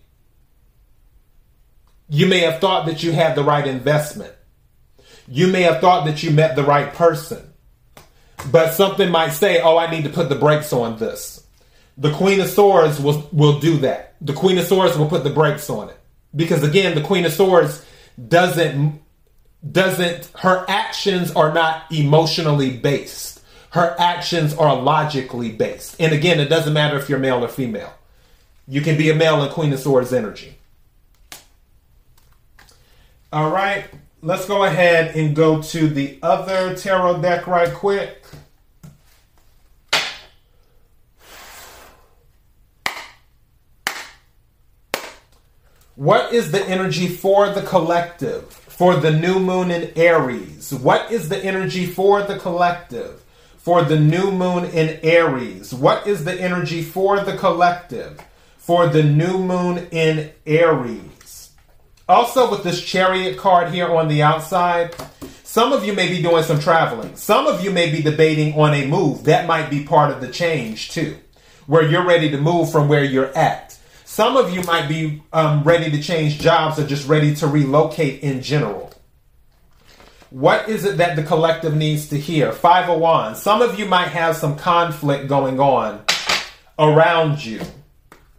You 2.08 2.26
may 2.26 2.40
have 2.40 2.60
thought 2.62 2.86
that 2.86 3.04
you 3.04 3.12
had 3.12 3.36
the 3.36 3.44
right 3.44 3.68
investment 3.68 4.34
you 5.32 5.48
may 5.48 5.62
have 5.62 5.80
thought 5.80 6.06
that 6.06 6.24
you 6.24 6.32
met 6.32 6.56
the 6.56 6.64
right 6.64 6.94
person, 6.94 7.54
but 8.52 8.74
something 8.74 9.10
might 9.10 9.32
say, 9.34 9.62
"Oh, 9.62 9.78
I 9.78 9.90
need 9.90 10.04
to 10.06 10.10
put 10.10 10.30
the 10.30 10.36
brakes 10.36 10.74
on 10.74 10.98
this." 10.98 11.44
The 11.98 12.12
Queen 12.12 12.40
of 12.40 12.50
Swords 12.50 13.00
will 13.00 13.28
will 13.32 13.60
do 13.60 13.78
that. 13.78 14.16
The 14.22 14.34
Queen 14.34 14.58
of 14.58 14.66
Swords 14.66 14.98
will 14.98 15.08
put 15.08 15.24
the 15.24 15.30
brakes 15.30 15.70
on 15.70 15.90
it 15.90 15.98
because 16.36 16.64
again, 16.64 16.96
the 16.96 17.02
Queen 17.02 17.26
of 17.26 17.34
Swords 17.34 17.84
doesn't 18.28 19.00
doesn't 19.72 20.30
her 20.38 20.66
actions 20.68 21.32
are 21.32 21.54
not 21.54 21.84
emotionally 21.92 22.72
based. 22.72 23.39
Her 23.72 23.96
actions 24.00 24.54
are 24.56 24.76
logically 24.76 25.52
based. 25.52 25.96
And 26.00 26.14
again, 26.14 26.40
it 26.40 26.50
doesn't 26.50 26.74
matter 26.74 26.98
if 26.98 27.10
you're 27.10 27.20
male 27.20 27.44
or 27.44 27.48
female. 27.48 27.94
You 28.68 28.82
can 28.82 28.98
be 28.98 29.10
a 29.10 29.16
male 29.16 29.44
in 29.44 29.50
Queen 29.52 29.74
of 29.74 29.80
Swords 29.80 30.14
energy. 30.14 30.58
All 33.32 33.52
right 33.52 33.86
let's 34.22 34.46
go 34.46 34.64
ahead 34.64 35.16
and 35.16 35.36
go 35.36 35.62
to 35.62 35.88
the 35.88 36.20
other 36.22 36.76
tarot 36.76 37.22
deck 37.22 37.48
right 37.48 37.74
quick. 37.74 38.24
What 45.96 46.34
is 46.34 46.52
the 46.52 46.64
energy 46.66 47.10
for 47.10 47.50
the 47.50 47.62
collective 47.62 48.46
for 48.54 48.96
the 48.96 49.12
new 49.12 49.38
moon 49.40 49.70
in 49.70 49.92
Aries? 49.98 50.74
What 50.74 51.12
is 51.12 51.28
the 51.28 51.38
energy 51.38 51.86
for 51.86 52.24
the 52.24 52.40
collective 52.40 53.24
for 53.70 53.84
the 53.84 54.00
new 54.00 54.32
moon 54.32 54.66
in 54.66 55.00
Aries? 55.04 55.72
What 55.72 56.08
is 56.08 56.26
the 56.26 56.34
energy 56.34 56.82
for 56.82 57.20
the 57.20 57.38
collective 57.38 58.20
for 58.58 58.88
the 58.88 59.04
new 59.04 59.38
moon 59.38 59.88
in 59.92 60.32
Aries? 60.48 61.52
Also, 62.08 62.50
with 62.50 62.64
this 62.64 62.84
chariot 62.84 63.38
card 63.38 63.72
here 63.72 63.88
on 63.96 64.08
the 64.08 64.24
outside, 64.24 64.96
some 65.44 65.72
of 65.72 65.86
you 65.86 65.94
may 65.94 66.10
be 66.10 66.20
doing 66.20 66.42
some 66.42 66.60
traveling. 66.60 67.16
Some 67.16 67.46
of 67.46 67.64
you 67.64 67.70
may 67.70 67.92
be 67.92 68.02
debating 68.02 68.60
on 68.60 68.74
a 68.74 68.88
move. 68.88 69.26
That 69.26 69.46
might 69.46 69.70
be 69.70 69.84
part 69.84 70.10
of 70.10 70.20
the 70.20 70.30
change 70.30 70.90
too, 70.90 71.20
where 71.68 71.88
you're 71.88 72.08
ready 72.08 72.32
to 72.32 72.40
move 72.40 72.72
from 72.72 72.88
where 72.88 73.04
you're 73.04 73.38
at. 73.38 73.78
Some 74.04 74.36
of 74.36 74.52
you 74.52 74.64
might 74.64 74.88
be 74.88 75.22
um, 75.32 75.64
ready 75.64 75.92
to 75.92 76.02
change 76.02 76.40
jobs 76.40 76.80
or 76.80 76.88
just 76.88 77.08
ready 77.08 77.36
to 77.36 77.46
relocate 77.46 78.24
in 78.24 78.42
general. 78.42 78.89
What 80.30 80.70
is 80.70 80.86
it 80.86 80.98
that 80.98 81.16
the 81.16 81.24
collective 81.24 81.76
needs 81.76 82.10
to 82.10 82.20
hear? 82.20 82.52
Five 82.52 82.88
of 82.88 83.00
Wands. 83.00 83.42
Some 83.42 83.64
of 83.64 83.80
you 83.80 83.88
might 83.88 84.10
have 84.10 84.36
some 84.36 84.56
conflict 84.56 85.28
going 85.28 85.60
on 85.60 86.04
around 86.78 87.44
you 87.44 87.62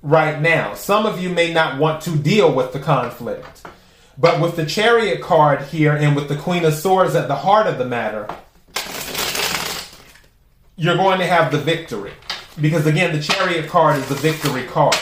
right 0.00 0.40
now. 0.40 0.74
Some 0.74 1.04
of 1.04 1.20
you 1.20 1.30
may 1.30 1.52
not 1.52 1.80
want 1.80 2.00
to 2.02 2.16
deal 2.16 2.54
with 2.54 2.72
the 2.72 2.78
conflict. 2.78 3.66
But 4.16 4.40
with 4.40 4.54
the 4.54 4.66
chariot 4.66 5.20
card 5.20 5.62
here 5.62 5.92
and 5.96 6.14
with 6.14 6.28
the 6.28 6.36
queen 6.36 6.64
of 6.64 6.74
swords 6.74 7.16
at 7.16 7.26
the 7.26 7.34
heart 7.34 7.66
of 7.66 7.78
the 7.78 7.84
matter, 7.84 8.28
you're 10.76 10.96
going 10.96 11.18
to 11.18 11.26
have 11.26 11.50
the 11.50 11.58
victory. 11.58 12.12
Because 12.60 12.86
again, 12.86 13.16
the 13.16 13.22
chariot 13.22 13.68
card 13.68 13.96
is 13.96 14.08
the 14.08 14.14
victory 14.14 14.64
card. 14.64 14.96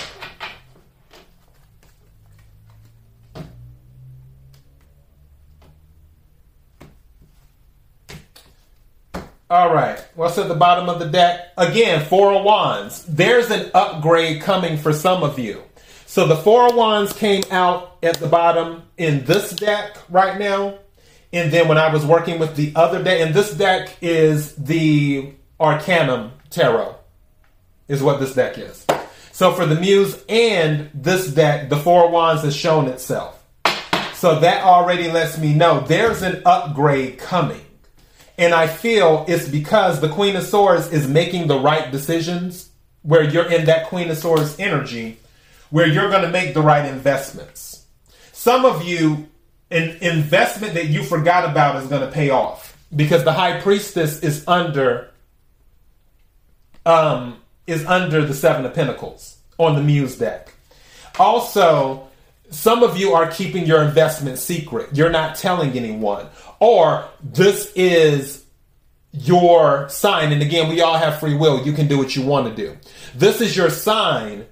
All 9.51 9.73
right. 9.73 9.99
What's 10.15 10.37
at 10.37 10.49
the 10.49 10.55
bottom 10.55 10.91
of 10.91 10.99
the 10.99 11.07
deck? 11.07 11.55
Again, 11.57 12.05
Four 12.05 12.35
of 12.35 12.45
Wands. 12.45 13.05
There's 13.07 13.51
an 13.51 13.71
upgrade 13.73 14.43
coming 14.43 14.77
for 14.77 14.93
some 14.93 15.23
of 15.23 15.39
you. 15.39 15.63
So 16.05 16.27
the 16.27 16.37
Four 16.37 16.69
of 16.69 16.75
Wands 16.75 17.15
came 17.15 17.43
out 17.51 17.97
at 18.03 18.17
the 18.17 18.27
bottom 18.27 18.83
in 18.99 19.25
this 19.25 19.53
deck 19.53 19.97
right 20.11 20.39
now. 20.39 20.79
And 21.33 21.51
then 21.51 21.67
when 21.67 21.79
I 21.79 21.91
was 21.91 22.05
working 22.05 22.39
with 22.39 22.57
the 22.57 22.73
other 22.77 23.03
deck, 23.03 23.21
and 23.21 23.35
this 23.35 23.55
deck 23.55 23.97
is 24.03 24.55
the 24.57 25.33
Arcanum 25.59 26.33
Tarot, 26.51 26.97
is 27.89 28.03
what 28.03 28.21
this 28.21 28.35
deck 28.35 28.59
is. 28.59 28.85
So 29.33 29.53
for 29.53 29.65
the 29.65 29.81
Muse 29.81 30.25
and 30.29 30.91
this 30.93 31.33
deck, 31.33 31.71
the 31.71 31.79
Four 31.79 32.05
of 32.05 32.13
Wands 32.13 32.43
has 32.43 32.55
shown 32.55 32.87
itself. 32.87 33.43
So 34.13 34.41
that 34.41 34.63
already 34.63 35.11
lets 35.11 35.39
me 35.39 35.55
know 35.55 35.81
there's 35.81 36.21
an 36.21 36.43
upgrade 36.45 37.19
coming. 37.19 37.65
And 38.39 38.55
I 38.55 38.69
feel 38.69 39.25
it's 39.27 39.49
because 39.49 40.01
the 40.01 40.09
Queen 40.09 40.37
of 40.37 40.45
Swords 40.45 40.93
is 40.93 41.09
making 41.09 41.49
the 41.49 41.59
right 41.59 41.91
decisions 41.91 42.71
where 43.03 43.25
you're 43.25 43.51
in 43.51 43.65
that 43.67 43.89
Queen 43.89 44.11
of 44.11 44.17
Swords 44.17 44.59
energy, 44.61 45.19
where 45.71 45.89
you're 45.89 46.09
going 46.09 46.23
to 46.23 46.31
make 46.31 46.55
the 46.55 46.63
right 46.63 46.85
investments. 46.85 47.85
Some 48.33 48.65
of 48.65 48.85
you, 48.85 49.27
an 49.73 49.99
investment 50.01 50.75
that 50.75 50.87
you 50.87 51.03
forgot 51.03 51.51
about 51.51 51.83
is 51.83 51.89
going 51.89 52.03
to 52.03 52.13
pay 52.13 52.31
off 52.31 52.77
because 52.95 53.25
the 53.25 53.33
High 53.33 53.61
Priestess 53.61 54.21
is 54.21 54.47
under, 54.47 55.11
um, 56.87 57.39
is 57.67 57.85
under 57.87 58.25
the 58.25 58.35
Seven 58.35 58.65
of 58.65 58.73
Pentacles 58.73 59.39
on 59.59 59.75
the 59.75 59.83
Muse 59.83 60.17
deck. 60.17 60.55
Also, 61.19 62.09
some 62.51 62.83
of 62.83 62.97
you 62.97 63.13
are 63.13 63.31
keeping 63.31 63.67
your 63.67 63.83
investment 63.83 64.39
secret. 64.39 64.91
You're 64.93 65.11
not 65.11 65.37
telling 65.37 65.73
anyone. 65.73 66.29
Or 66.61 67.09
this 67.23 67.73
is 67.75 68.45
your 69.13 69.89
sign. 69.89 70.33
And 70.33 70.43
again, 70.43 70.69
we 70.69 70.81
all 70.81 70.97
have 70.97 71.21
free 71.21 71.35
will. 71.35 71.65
You 71.65 71.73
can 71.73 71.89
do 71.89 71.99
what 71.99 72.17
you 72.17 72.25
want 72.25 72.49
to 72.49 72.55
do. 72.55 72.77
This 73.15 73.41
is 73.41 73.57
your 73.57 73.71
sign 73.71 74.47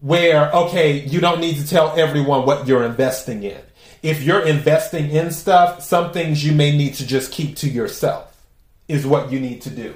where, 0.00 0.50
okay, 0.52 1.00
you 1.00 1.20
don't 1.20 1.40
need 1.40 1.56
to 1.56 1.66
tell 1.66 1.98
everyone 1.98 2.46
what 2.46 2.66
you're 2.66 2.84
investing 2.84 3.42
in. 3.42 3.60
If 4.02 4.22
you're 4.22 4.46
investing 4.46 5.10
in 5.10 5.30
stuff, 5.30 5.82
some 5.82 6.12
things 6.12 6.44
you 6.44 6.52
may 6.52 6.76
need 6.76 6.94
to 6.94 7.06
just 7.06 7.32
keep 7.32 7.56
to 7.56 7.68
yourself 7.68 8.42
is 8.88 9.06
what 9.06 9.30
you 9.30 9.38
need 9.38 9.62
to 9.62 9.70
do. 9.70 9.94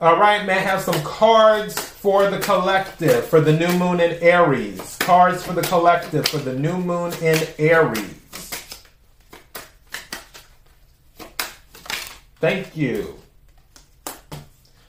All 0.00 0.18
right, 0.18 0.44
may 0.44 0.54
I 0.54 0.58
have 0.58 0.80
some 0.80 1.00
cards 1.04 1.78
for 1.78 2.28
the 2.28 2.40
collective 2.40 3.24
for 3.24 3.40
the 3.40 3.52
new 3.52 3.72
moon 3.78 4.00
in 4.00 4.20
Aries? 4.20 4.96
Cards 4.96 5.44
for 5.44 5.52
the 5.52 5.62
collective 5.62 6.26
for 6.26 6.38
the 6.38 6.58
new 6.58 6.76
moon 6.76 7.12
in 7.22 7.40
Aries. 7.56 8.21
Thank 12.42 12.76
you. 12.76 13.14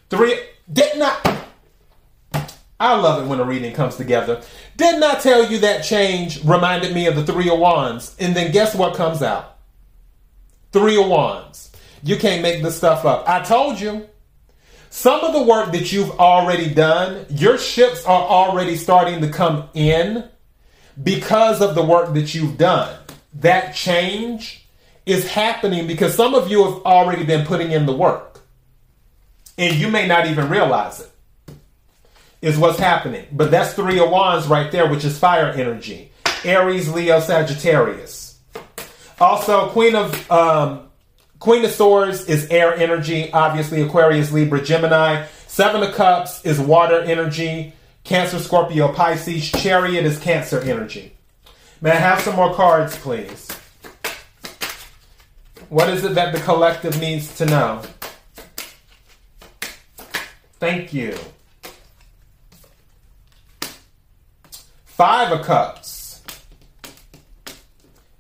Three. 0.10 0.40
Did 0.72 0.98
not. 0.98 1.24
I 2.80 2.96
love 2.96 3.24
it 3.24 3.28
when 3.28 3.40
a 3.40 3.44
reading 3.44 3.76
comes 3.76 3.96
together. 3.96 4.42
Didn't 4.76 5.04
I 5.04 5.20
tell 5.20 5.46
you 5.46 5.60
that 5.60 5.84
change 5.84 6.44
reminded 6.44 6.96
me 6.96 7.06
of 7.06 7.16
the 7.16 7.24
Three 7.24 7.52
of 7.52 7.60
Wands? 7.60 8.16
And 8.20 8.36
then 8.36 8.52
guess 8.52 8.74
what 8.74 8.96
comes 8.96 9.22
out? 9.22 9.58
Three 10.72 11.00
of 11.00 11.08
Wands. 11.08 11.72
You 12.02 12.18
can't 12.18 12.42
make 12.42 12.64
this 12.64 12.76
stuff 12.76 13.06
up. 13.06 13.30
I 13.30 13.44
told 13.44 13.80
you. 13.80 14.10
Some 14.90 15.22
of 15.22 15.34
the 15.34 15.44
work 15.44 15.74
that 15.74 15.92
you've 15.92 16.20
already 16.20 16.74
done, 16.74 17.28
your 17.30 17.60
ships 17.60 18.04
are 18.06 18.24
already 18.24 18.78
starting 18.78 19.22
to 19.22 19.30
come 19.30 19.70
in 19.76 20.28
because 21.04 21.62
of 21.62 21.76
the 21.76 21.86
work 21.86 22.16
that 22.16 22.34
you've 22.34 22.58
done. 22.58 22.98
That 23.36 23.76
change 23.76 24.63
is 25.06 25.28
happening 25.28 25.88
because 25.88 26.16
some 26.16 26.34
of 26.34 26.50
you 26.50 26.64
have 26.64 26.84
already 26.86 27.24
been 27.24 27.46
putting 27.46 27.72
in 27.72 27.86
the 27.86 27.94
work. 27.94 28.40
And 29.58 29.76
you 29.76 29.88
may 29.90 30.08
not 30.08 30.26
even 30.28 30.50
realize 30.50 31.02
it, 31.02 31.56
is 32.42 32.58
what's 32.58 32.80
happening. 32.80 33.28
But 33.32 33.52
that's 33.52 33.74
three 33.74 34.00
of 34.00 34.10
wands 34.10 34.48
right 34.48 34.72
there, 34.72 34.90
which 34.90 35.06
is 35.06 35.18
fire 35.18 35.50
energy 35.50 36.12
Aries, 36.44 36.92
Leo, 36.92 37.20
Sagittarius. 37.20 38.38
Also, 39.20 39.70
Queen 39.70 39.96
of 39.96 40.32
um, 40.32 40.90
Queen 41.40 41.64
of 41.64 41.72
Swords 41.72 42.26
is 42.26 42.48
air 42.50 42.74
energy, 42.76 43.32
obviously 43.32 43.82
Aquarius, 43.82 44.32
Libra, 44.32 44.62
Gemini. 44.62 45.26
Seven 45.48 45.84
of 45.84 45.94
Cups 45.94 46.44
is 46.46 46.60
water 46.60 47.02
energy. 47.02 47.74
Cancer, 48.04 48.40
Scorpio, 48.40 48.92
Pisces. 48.92 49.52
Chariot 49.52 50.04
is 50.06 50.20
Cancer 50.20 50.60
energy. 50.62 51.14
May 51.80 51.92
I 51.92 51.96
have 51.96 52.22
some 52.22 52.36
more 52.36 52.54
cards, 52.56 52.98
please? 52.98 53.53
What 55.74 55.90
is 55.90 56.04
it 56.04 56.14
that 56.14 56.32
the 56.34 56.40
collective 56.40 57.02
needs 57.02 57.36
to 57.40 57.48
know? 57.48 57.82
Thank 60.60 60.94
you. 60.94 61.18
Five 64.86 65.32
of 65.32 65.44
Cups. 65.44 66.22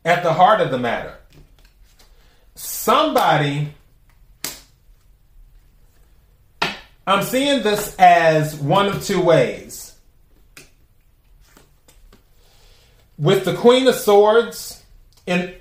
At 0.03 0.23
the 0.23 0.33
heart 0.33 0.61
of 0.61 0.71
the 0.71 0.79
matter 0.79 1.19
somebody 2.55 3.71
I'm 7.05 7.21
seeing 7.23 7.61
this 7.61 7.95
as 7.99 8.55
one 8.55 8.87
of 8.87 9.05
two 9.05 9.21
ways. 9.21 9.95
With 13.19 13.45
the 13.45 13.53
Queen 13.53 13.87
of 13.87 13.93
Swords, 13.93 14.83
and 15.27 15.53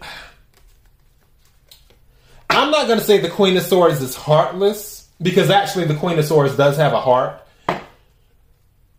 I'm 2.62 2.70
not 2.70 2.87
going 2.87 3.01
to 3.01 3.05
say 3.05 3.18
the 3.18 3.29
Queen 3.29 3.57
of 3.57 3.64
Swords 3.64 4.01
is 4.01 4.14
heartless, 4.14 5.09
because 5.20 5.51
actually 5.51 5.87
the 5.87 5.96
Queen 5.96 6.16
of 6.16 6.25
Swords 6.25 6.57
does 6.57 6.77
have 6.77 6.92
a 6.92 7.01
heart. 7.01 7.44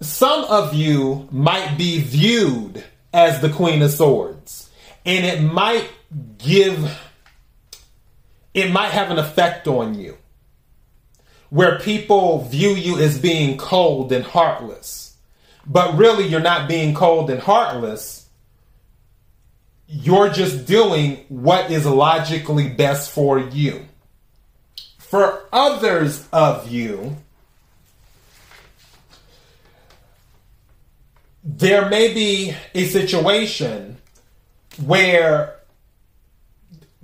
Some 0.02 0.44
of 0.44 0.74
you 0.74 1.30
might 1.32 1.78
be 1.78 2.02
viewed 2.02 2.84
as 3.14 3.40
the 3.40 3.48
Queen 3.48 3.82
of 3.82 3.92
Swords, 3.92 4.70
and 5.06 5.26
it 5.26 5.42
might 5.42 5.90
give 6.40 6.94
it 8.54 8.70
might 8.70 8.92
have 8.92 9.12
an 9.12 9.18
effect 9.18 9.66
on 9.66 9.98
you 9.98 10.18
where 11.50 11.80
people 11.80 12.44
view 12.44 12.72
you 12.72 13.00
as 13.00 13.18
being 13.18 13.58
cold 13.58 14.12
and 14.12 14.26
heartless. 14.26 15.16
But 15.66 15.98
really, 15.98 16.28
you're 16.28 16.42
not 16.42 16.68
being 16.68 16.94
cold 16.94 17.30
and 17.30 17.40
heartless. 17.40 18.23
You're 19.96 20.30
just 20.30 20.66
doing 20.66 21.24
what 21.30 21.70
is 21.70 21.86
logically 21.86 22.68
best 22.68 23.12
for 23.12 23.38
you. 23.38 23.86
For 24.98 25.46
others 25.54 26.28
of 26.34 26.68
you, 26.68 27.18
there 31.44 31.88
may 31.90 32.12
be 32.12 32.56
a 32.74 32.86
situation 32.86 33.98
where 34.84 35.60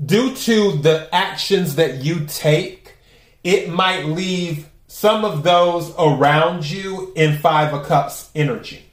due 0.04 0.34
to 0.36 0.72
the 0.78 1.08
actions 1.14 1.76
that 1.76 2.04
you 2.04 2.26
take, 2.26 2.96
it 3.44 3.70
might 3.70 4.06
leave 4.06 4.68
some 4.88 5.24
of 5.24 5.44
those 5.44 5.94
around 6.00 6.68
you 6.68 7.14
in 7.16 7.38
Five 7.38 7.72
of 7.72 7.86
Cups 7.86 8.32
energy, 8.34 8.84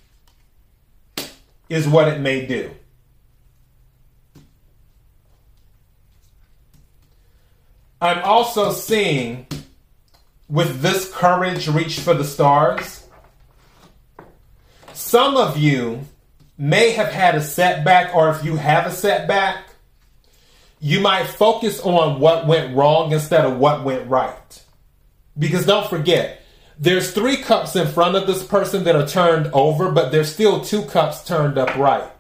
is 1.70 1.88
what 1.88 2.08
it 2.08 2.20
may 2.20 2.44
do. 2.44 2.75
I'm 8.00 8.22
also 8.24 8.72
seeing 8.72 9.46
with 10.48 10.80
this 10.80 11.10
courage 11.12 11.68
reach 11.68 12.00
for 12.00 12.14
the 12.14 12.24
stars. 12.24 13.06
Some 14.92 15.36
of 15.36 15.56
you 15.56 16.02
may 16.58 16.90
have 16.92 17.08
had 17.08 17.34
a 17.34 17.40
setback, 17.40 18.14
or 18.14 18.30
if 18.30 18.44
you 18.44 18.56
have 18.56 18.86
a 18.86 18.90
setback, 18.90 19.64
you 20.78 21.00
might 21.00 21.24
focus 21.24 21.80
on 21.80 22.20
what 22.20 22.46
went 22.46 22.76
wrong 22.76 23.12
instead 23.12 23.44
of 23.44 23.58
what 23.58 23.82
went 23.82 24.08
right. 24.08 24.62
Because 25.38 25.64
don't 25.64 25.88
forget, 25.88 26.42
there's 26.78 27.12
three 27.12 27.38
cups 27.38 27.76
in 27.76 27.86
front 27.86 28.16
of 28.16 28.26
this 28.26 28.44
person 28.44 28.84
that 28.84 28.96
are 28.96 29.06
turned 29.06 29.46
over, 29.54 29.90
but 29.90 30.12
there's 30.12 30.32
still 30.32 30.60
two 30.60 30.82
cups 30.82 31.24
turned 31.24 31.56
up 31.56 31.74
right. 31.76 32.10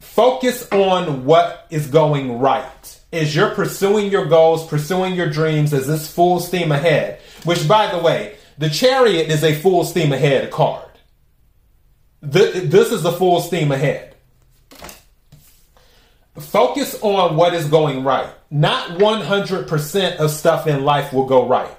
Focus 0.00 0.70
on 0.70 1.24
what 1.24 1.66
is 1.70 1.86
going 1.86 2.38
right. 2.38 2.99
As 3.12 3.34
you're 3.34 3.54
pursuing 3.54 4.10
your 4.10 4.26
goals, 4.26 4.66
pursuing 4.66 5.14
your 5.14 5.28
dreams, 5.28 5.72
as 5.72 5.86
this 5.86 6.12
full 6.12 6.40
steam 6.40 6.70
ahead, 6.70 7.20
which 7.44 7.66
by 7.66 7.90
the 7.90 7.98
way, 7.98 8.36
the 8.58 8.70
chariot 8.70 9.28
is 9.28 9.42
a 9.42 9.54
full 9.54 9.84
steam 9.84 10.12
ahead 10.12 10.50
card. 10.50 10.86
This 12.22 12.92
is 12.92 13.04
a 13.04 13.12
full 13.12 13.40
steam 13.40 13.72
ahead 13.72 14.10
focus 16.40 16.98
on 17.02 17.36
what 17.36 17.54
is 17.54 17.66
going 17.66 18.04
right. 18.04 18.28
Not 18.50 18.98
100% 18.98 20.16
of 20.16 20.30
stuff 20.30 20.66
in 20.66 20.84
life 20.84 21.12
will 21.12 21.26
go 21.26 21.46
right. 21.46 21.70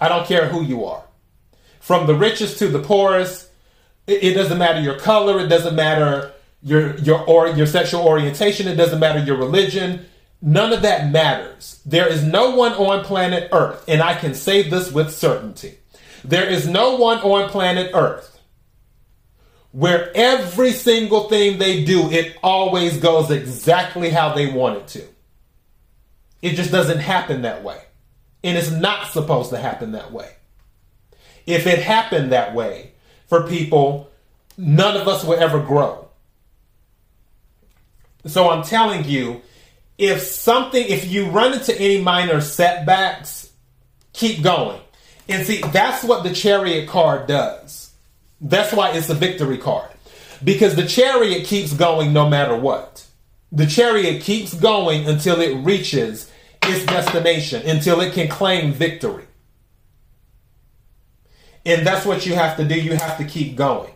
I 0.00 0.08
don't 0.08 0.26
care 0.26 0.48
who 0.48 0.62
you 0.62 0.84
are. 0.84 1.02
From 1.80 2.06
the 2.06 2.14
richest 2.14 2.58
to 2.58 2.68
the 2.68 2.80
poorest, 2.80 3.48
it, 4.06 4.22
it 4.22 4.34
doesn't 4.34 4.58
matter 4.58 4.80
your 4.80 4.98
color, 4.98 5.40
it 5.40 5.48
doesn't 5.48 5.74
matter 5.74 6.32
your 6.60 6.96
your 6.98 7.24
or 7.24 7.48
your 7.48 7.66
sexual 7.66 8.02
orientation, 8.02 8.66
it 8.66 8.74
doesn't 8.74 8.98
matter 8.98 9.20
your 9.20 9.36
religion. 9.36 10.06
None 10.40 10.72
of 10.72 10.82
that 10.82 11.10
matters. 11.10 11.80
There 11.84 12.06
is 12.06 12.22
no 12.22 12.54
one 12.54 12.72
on 12.72 13.04
planet 13.04 13.48
Earth, 13.52 13.84
and 13.88 14.00
I 14.00 14.14
can 14.14 14.34
say 14.34 14.62
this 14.62 14.92
with 14.92 15.12
certainty. 15.12 15.78
There 16.24 16.48
is 16.48 16.68
no 16.68 16.96
one 16.96 17.18
on 17.18 17.50
planet 17.50 17.90
Earth 17.94 18.38
where 19.72 20.10
every 20.14 20.72
single 20.72 21.28
thing 21.28 21.58
they 21.58 21.84
do, 21.84 22.10
it 22.10 22.36
always 22.42 22.98
goes 22.98 23.30
exactly 23.30 24.10
how 24.10 24.32
they 24.32 24.50
want 24.50 24.76
it 24.78 24.88
to. 24.88 25.04
It 26.40 26.54
just 26.54 26.70
doesn't 26.70 27.00
happen 27.00 27.42
that 27.42 27.62
way. 27.62 27.82
And 28.42 28.56
it's 28.56 28.70
not 28.70 29.12
supposed 29.12 29.50
to 29.50 29.58
happen 29.58 29.92
that 29.92 30.12
way. 30.12 30.30
If 31.46 31.66
it 31.66 31.80
happened 31.80 32.32
that 32.32 32.54
way 32.54 32.92
for 33.26 33.46
people, 33.46 34.10
none 34.56 34.96
of 34.96 35.08
us 35.08 35.24
would 35.24 35.38
ever 35.38 35.60
grow. 35.60 36.08
So 38.26 38.50
I'm 38.50 38.62
telling 38.62 39.04
you, 39.04 39.42
if 39.98 40.22
something, 40.22 40.82
if 40.86 41.06
you 41.08 41.28
run 41.28 41.52
into 41.54 41.78
any 41.78 42.00
minor 42.00 42.40
setbacks, 42.40 43.50
keep 44.12 44.42
going. 44.42 44.80
And 45.28 45.46
see, 45.46 45.60
that's 45.60 46.02
what 46.02 46.22
the 46.22 46.32
chariot 46.32 46.88
card 46.88 47.26
does 47.26 47.88
that's 48.40 48.72
why 48.72 48.90
it's 48.90 49.08
a 49.08 49.14
victory 49.14 49.58
card. 49.58 49.90
Because 50.42 50.76
the 50.76 50.86
chariot 50.86 51.44
keeps 51.46 51.72
going 51.72 52.12
no 52.12 52.28
matter 52.28 52.56
what. 52.56 53.04
The 53.50 53.66
chariot 53.66 54.22
keeps 54.22 54.54
going 54.54 55.06
until 55.08 55.40
it 55.40 55.54
reaches 55.64 56.30
its 56.62 56.84
destination, 56.86 57.66
until 57.68 58.00
it 58.00 58.12
can 58.12 58.28
claim 58.28 58.72
victory. 58.72 59.24
And 61.66 61.86
that's 61.86 62.06
what 62.06 62.24
you 62.24 62.34
have 62.34 62.56
to 62.58 62.64
do. 62.64 62.80
You 62.80 62.96
have 62.96 63.18
to 63.18 63.24
keep 63.24 63.56
going. 63.56 63.92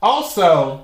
Also, 0.00 0.83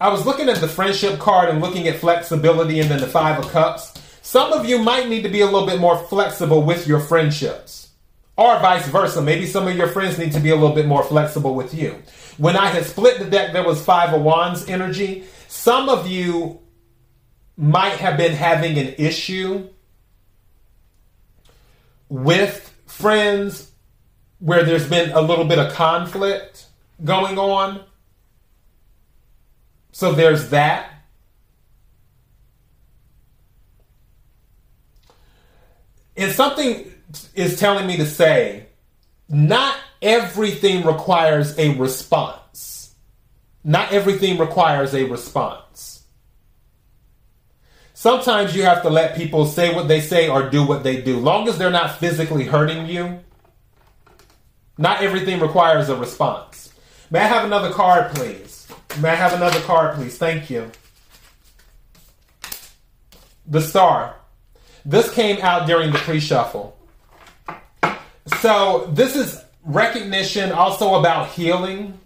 I 0.00 0.08
was 0.08 0.24
looking 0.24 0.48
at 0.48 0.56
the 0.56 0.68
friendship 0.68 1.18
card 1.18 1.50
and 1.50 1.60
looking 1.60 1.86
at 1.86 1.96
flexibility 1.96 2.80
and 2.80 2.90
then 2.90 3.00
the 3.00 3.06
Five 3.06 3.38
of 3.38 3.50
Cups. 3.50 3.92
Some 4.22 4.50
of 4.52 4.64
you 4.64 4.78
might 4.78 5.10
need 5.10 5.22
to 5.24 5.28
be 5.28 5.42
a 5.42 5.44
little 5.44 5.66
bit 5.66 5.78
more 5.78 5.98
flexible 5.98 6.62
with 6.62 6.86
your 6.86 7.00
friendships 7.00 7.90
or 8.38 8.58
vice 8.60 8.88
versa. 8.88 9.20
Maybe 9.20 9.44
some 9.44 9.68
of 9.68 9.76
your 9.76 9.88
friends 9.88 10.18
need 10.18 10.32
to 10.32 10.40
be 10.40 10.48
a 10.50 10.56
little 10.56 10.74
bit 10.74 10.86
more 10.86 11.02
flexible 11.02 11.54
with 11.54 11.74
you. 11.74 12.02
When 12.38 12.56
I 12.56 12.68
had 12.68 12.86
split 12.86 13.18
the 13.18 13.26
deck, 13.26 13.52
there 13.52 13.62
was 13.62 13.84
five 13.84 14.14
of 14.14 14.22
wands 14.22 14.66
energy. 14.70 15.24
Some 15.48 15.90
of 15.90 16.06
you 16.06 16.60
might 17.58 17.98
have 17.98 18.16
been 18.16 18.32
having 18.32 18.78
an 18.78 18.94
issue 18.96 19.68
with 22.08 22.74
friends 22.86 23.70
where 24.38 24.64
there's 24.64 24.88
been 24.88 25.10
a 25.12 25.20
little 25.20 25.44
bit 25.44 25.58
of 25.58 25.74
conflict 25.74 26.64
going 27.04 27.38
on. 27.38 27.84
So 29.92 30.12
there's 30.12 30.50
that. 30.50 30.92
And 36.16 36.32
something 36.32 36.92
is 37.34 37.58
telling 37.58 37.86
me 37.86 37.96
to 37.96 38.06
say, 38.06 38.66
not 39.28 39.76
everything 40.02 40.84
requires 40.84 41.58
a 41.58 41.76
response. 41.76 42.94
Not 43.64 43.92
everything 43.92 44.38
requires 44.38 44.94
a 44.94 45.04
response. 45.04 46.04
Sometimes 47.94 48.56
you 48.56 48.62
have 48.62 48.82
to 48.82 48.90
let 48.90 49.16
people 49.16 49.44
say 49.44 49.74
what 49.74 49.86
they 49.86 50.00
say 50.00 50.28
or 50.28 50.48
do 50.48 50.66
what 50.66 50.82
they 50.82 51.02
do. 51.02 51.18
Long 51.18 51.48
as 51.48 51.58
they're 51.58 51.70
not 51.70 51.98
physically 51.98 52.44
hurting 52.44 52.86
you, 52.86 53.20
not 54.78 55.02
everything 55.02 55.38
requires 55.38 55.90
a 55.90 55.96
response. 55.96 56.72
May 57.10 57.20
I 57.20 57.26
have 57.26 57.44
another 57.44 57.70
card, 57.70 58.14
please? 58.14 58.49
May 58.98 59.10
I 59.10 59.14
have 59.14 59.32
another 59.32 59.60
card, 59.60 59.94
please? 59.94 60.18
Thank 60.18 60.50
you. 60.50 60.70
The 63.46 63.60
star. 63.60 64.16
This 64.84 65.12
came 65.12 65.40
out 65.42 65.66
during 65.66 65.92
the 65.92 65.98
pre 65.98 66.20
shuffle. 66.20 66.76
So, 68.40 68.88
this 68.92 69.16
is 69.16 69.42
recognition 69.64 70.52
also 70.52 70.94
about 70.94 71.28
healing. 71.28 71.98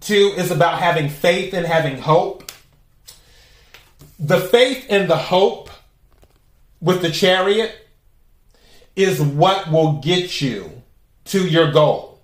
too, 0.00 0.34
is 0.36 0.50
about 0.50 0.78
having 0.78 1.08
faith 1.08 1.54
and 1.54 1.66
having 1.66 1.98
hope. 1.98 2.52
The 4.18 4.40
faith 4.40 4.86
and 4.88 5.08
the 5.08 5.16
hope 5.16 5.70
with 6.80 7.02
the 7.02 7.10
chariot 7.10 7.74
is 8.94 9.20
what 9.20 9.70
will 9.70 9.94
get 9.94 10.40
you 10.40 10.82
to 11.26 11.46
your 11.46 11.72
goal. 11.72 12.20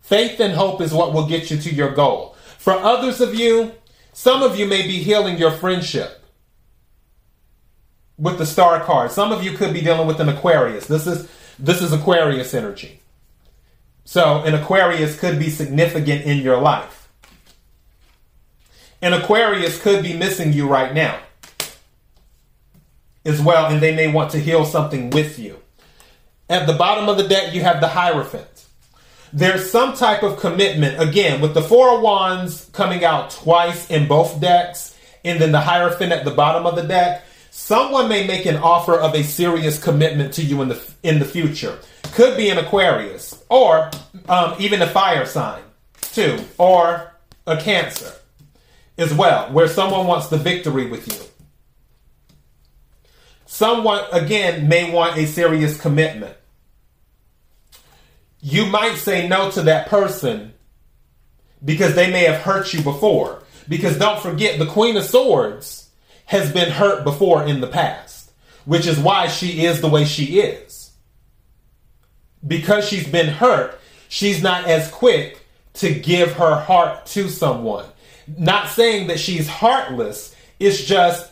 Faith 0.00 0.40
and 0.40 0.52
hope 0.52 0.80
is 0.80 0.92
what 0.92 1.12
will 1.12 1.26
get 1.26 1.50
you 1.50 1.58
to 1.58 1.72
your 1.72 1.92
goal. 1.92 2.31
For 2.62 2.74
others 2.74 3.20
of 3.20 3.34
you, 3.34 3.72
some 4.12 4.40
of 4.44 4.56
you 4.56 4.66
may 4.66 4.86
be 4.86 5.02
healing 5.02 5.36
your 5.36 5.50
friendship 5.50 6.24
with 8.16 8.38
the 8.38 8.46
star 8.46 8.78
card. 8.78 9.10
Some 9.10 9.32
of 9.32 9.42
you 9.42 9.56
could 9.56 9.72
be 9.74 9.80
dealing 9.80 10.06
with 10.06 10.20
an 10.20 10.28
Aquarius. 10.28 10.86
This 10.86 11.08
is 11.08 11.28
this 11.58 11.82
is 11.82 11.92
Aquarius 11.92 12.54
energy. 12.54 13.00
So, 14.04 14.44
an 14.44 14.54
Aquarius 14.54 15.18
could 15.18 15.40
be 15.40 15.50
significant 15.50 16.22
in 16.22 16.38
your 16.38 16.60
life. 16.60 17.08
An 19.00 19.12
Aquarius 19.12 19.82
could 19.82 20.04
be 20.04 20.16
missing 20.16 20.52
you 20.52 20.68
right 20.68 20.94
now 20.94 21.18
as 23.24 23.42
well, 23.42 23.72
and 23.72 23.82
they 23.82 23.92
may 23.92 24.06
want 24.06 24.30
to 24.30 24.38
heal 24.38 24.64
something 24.64 25.10
with 25.10 25.36
you. 25.36 25.58
At 26.48 26.68
the 26.68 26.74
bottom 26.74 27.08
of 27.08 27.16
the 27.16 27.26
deck, 27.26 27.52
you 27.54 27.62
have 27.62 27.80
the 27.80 27.88
Hierophant. 27.88 28.51
There's 29.32 29.70
some 29.70 29.94
type 29.94 30.22
of 30.22 30.38
commitment, 30.38 31.00
again, 31.00 31.40
with 31.40 31.54
the 31.54 31.62
Four 31.62 31.96
of 31.96 32.02
Wands 32.02 32.68
coming 32.72 33.02
out 33.02 33.30
twice 33.30 33.90
in 33.90 34.06
both 34.06 34.40
decks, 34.40 34.94
and 35.24 35.40
then 35.40 35.52
the 35.52 35.60
Hierophant 35.60 36.12
at 36.12 36.24
the 36.24 36.30
bottom 36.30 36.66
of 36.66 36.76
the 36.76 36.82
deck. 36.82 37.24
Someone 37.50 38.08
may 38.08 38.26
make 38.26 38.44
an 38.44 38.56
offer 38.56 38.94
of 38.94 39.14
a 39.14 39.22
serious 39.22 39.82
commitment 39.82 40.34
to 40.34 40.42
you 40.42 40.60
in 40.62 40.68
the 40.68 40.94
in 41.02 41.18
the 41.18 41.24
future. 41.24 41.78
Could 42.12 42.36
be 42.36 42.50
an 42.50 42.58
Aquarius, 42.58 43.42
or 43.48 43.90
um, 44.28 44.54
even 44.58 44.82
a 44.82 44.86
fire 44.86 45.24
sign, 45.24 45.62
too, 46.00 46.38
or 46.58 47.14
a 47.46 47.56
Cancer 47.56 48.12
as 48.98 49.14
well, 49.14 49.50
where 49.50 49.68
someone 49.68 50.06
wants 50.06 50.28
the 50.28 50.36
victory 50.36 50.86
with 50.86 51.08
you. 51.08 51.26
Someone, 53.46 54.04
again, 54.12 54.68
may 54.68 54.92
want 54.92 55.16
a 55.16 55.26
serious 55.26 55.80
commitment. 55.80 56.36
You 58.42 58.66
might 58.66 58.96
say 58.96 59.28
no 59.28 59.50
to 59.52 59.62
that 59.62 59.88
person 59.88 60.52
because 61.64 61.94
they 61.94 62.10
may 62.10 62.24
have 62.24 62.40
hurt 62.42 62.74
you 62.74 62.82
before. 62.82 63.42
Because 63.68 63.96
don't 63.96 64.20
forget, 64.20 64.58
the 64.58 64.66
Queen 64.66 64.96
of 64.96 65.04
Swords 65.04 65.88
has 66.26 66.52
been 66.52 66.70
hurt 66.70 67.04
before 67.04 67.44
in 67.44 67.60
the 67.60 67.68
past, 67.68 68.32
which 68.64 68.86
is 68.86 68.98
why 68.98 69.28
she 69.28 69.64
is 69.64 69.80
the 69.80 69.88
way 69.88 70.04
she 70.04 70.40
is. 70.40 70.90
Because 72.44 72.88
she's 72.88 73.06
been 73.06 73.28
hurt, 73.28 73.78
she's 74.08 74.42
not 74.42 74.66
as 74.66 74.90
quick 74.90 75.46
to 75.74 75.94
give 75.94 76.32
her 76.32 76.56
heart 76.56 77.06
to 77.06 77.28
someone. 77.28 77.86
Not 78.26 78.68
saying 78.68 79.06
that 79.06 79.20
she's 79.20 79.48
heartless, 79.48 80.34
it's 80.58 80.84
just 80.84 81.30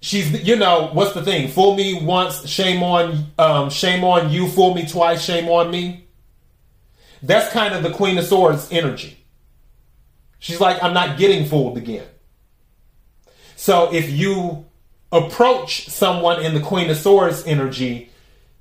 she's 0.00 0.42
you 0.42 0.56
know 0.56 0.88
what's 0.92 1.12
the 1.12 1.22
thing 1.22 1.46
fool 1.48 1.74
me 1.74 2.02
once 2.02 2.48
shame 2.48 2.82
on 2.82 3.26
um, 3.38 3.68
shame 3.68 4.02
on 4.02 4.30
you 4.30 4.48
fool 4.48 4.74
me 4.74 4.86
twice 4.86 5.22
shame 5.22 5.46
on 5.48 5.70
me 5.70 6.06
that's 7.22 7.52
kind 7.52 7.74
of 7.74 7.82
the 7.82 7.90
queen 7.90 8.18
of 8.18 8.24
swords 8.24 8.68
energy. 8.70 9.16
She's 10.38 10.60
like 10.60 10.82
i'm 10.82 10.94
not 10.94 11.18
getting 11.18 11.46
fooled 11.46 11.76
again. 11.76 12.06
So 13.56 13.92
if 13.92 14.10
you 14.10 14.66
approach 15.12 15.88
someone 15.88 16.42
in 16.42 16.54
the 16.54 16.60
queen 16.60 16.88
of 16.90 16.96
swords 16.96 17.44
energy 17.46 18.10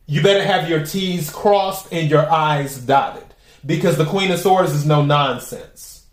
you 0.08 0.24
better 0.24 0.43
have 0.43 0.67
your 0.67 0.84
t's 0.84 1.30
crossed 1.30 1.93
and 1.93 2.10
your 2.10 2.30
i's 2.32 2.80
dotted. 2.80 3.26
Because 3.65 3.98
the 3.98 4.06
queen 4.06 4.32
of 4.32 4.39
swords 4.39 4.74
is 4.74 4.86
no 4.86 5.04
nonsense. 5.04 6.08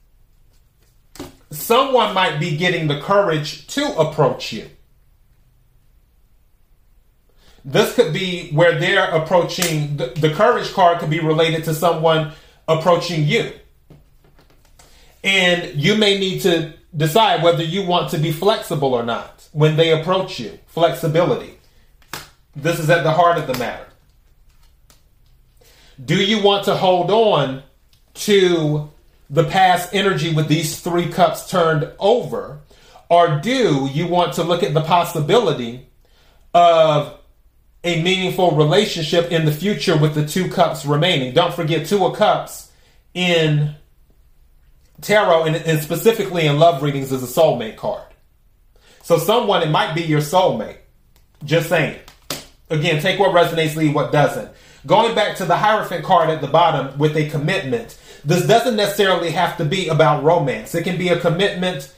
Someone 1.50 2.12
might 2.12 2.38
be 2.38 2.56
getting 2.56 2.88
the 2.88 3.00
courage 3.00 3.66
to 3.68 3.96
approach 3.96 4.52
you 4.52 4.68
this 7.66 7.96
could 7.96 8.12
be 8.12 8.50
where 8.52 8.78
they're 8.78 9.10
approaching 9.10 9.96
the, 9.96 10.06
the 10.06 10.32
courage 10.32 10.72
card 10.72 11.00
could 11.00 11.10
be 11.10 11.18
related 11.18 11.64
to 11.64 11.74
someone 11.74 12.32
approaching 12.68 13.24
you. 13.24 13.52
And 15.24 15.74
you 15.74 15.96
may 15.96 16.16
need 16.16 16.42
to 16.42 16.74
decide 16.96 17.42
whether 17.42 17.64
you 17.64 17.84
want 17.84 18.10
to 18.12 18.18
be 18.18 18.30
flexible 18.30 18.94
or 18.94 19.02
not 19.02 19.48
when 19.52 19.76
they 19.76 19.90
approach 19.90 20.38
you. 20.38 20.60
Flexibility. 20.68 21.58
This 22.54 22.78
is 22.78 22.88
at 22.88 23.02
the 23.02 23.10
heart 23.10 23.36
of 23.36 23.48
the 23.48 23.58
matter. 23.58 23.86
Do 26.02 26.14
you 26.14 26.42
want 26.42 26.66
to 26.66 26.76
hold 26.76 27.10
on 27.10 27.64
to 28.14 28.90
the 29.28 29.42
past 29.42 29.92
energy 29.92 30.32
with 30.32 30.46
these 30.46 30.78
three 30.78 31.10
cups 31.10 31.50
turned 31.50 31.90
over? 31.98 32.60
Or 33.08 33.40
do 33.40 33.86
you 33.86 34.06
want 34.06 34.34
to 34.34 34.44
look 34.44 34.62
at 34.62 34.72
the 34.72 34.82
possibility 34.82 35.88
of 36.54 37.18
a 37.86 38.02
meaningful 38.02 38.50
relationship 38.56 39.30
in 39.30 39.44
the 39.44 39.52
future 39.52 39.96
with 39.96 40.14
the 40.14 40.26
two 40.26 40.50
cups 40.50 40.84
remaining. 40.84 41.32
Don't 41.32 41.54
forget, 41.54 41.86
two 41.86 42.04
of 42.04 42.16
cups 42.16 42.72
in 43.14 43.74
tarot 45.00 45.44
and, 45.44 45.56
and, 45.56 45.80
specifically 45.80 46.46
in 46.46 46.58
love 46.58 46.82
readings 46.82 47.12
is 47.12 47.22
a 47.22 47.40
soulmate 47.40 47.76
card. 47.76 48.02
So, 49.02 49.18
someone, 49.18 49.62
it 49.62 49.70
might 49.70 49.94
be 49.94 50.02
your 50.02 50.20
soulmate. 50.20 50.78
Just 51.44 51.68
saying. 51.68 52.00
Again, 52.70 53.00
take 53.00 53.20
what 53.20 53.32
resonates, 53.32 53.76
leave 53.76 53.94
what 53.94 54.10
doesn't. 54.10 54.50
Going 54.84 55.14
back 55.14 55.36
to 55.36 55.44
the 55.44 55.56
Hierophant 55.56 56.04
card 56.04 56.28
at 56.28 56.40
the 56.40 56.48
bottom 56.48 56.98
with 56.98 57.16
a 57.16 57.28
commitment, 57.30 57.96
this 58.24 58.46
doesn't 58.46 58.74
necessarily 58.74 59.30
have 59.30 59.56
to 59.58 59.64
be 59.64 59.88
about 59.88 60.24
romance. 60.24 60.74
It 60.74 60.82
can 60.82 60.98
be 60.98 61.08
a 61.08 61.20
commitment 61.20 61.94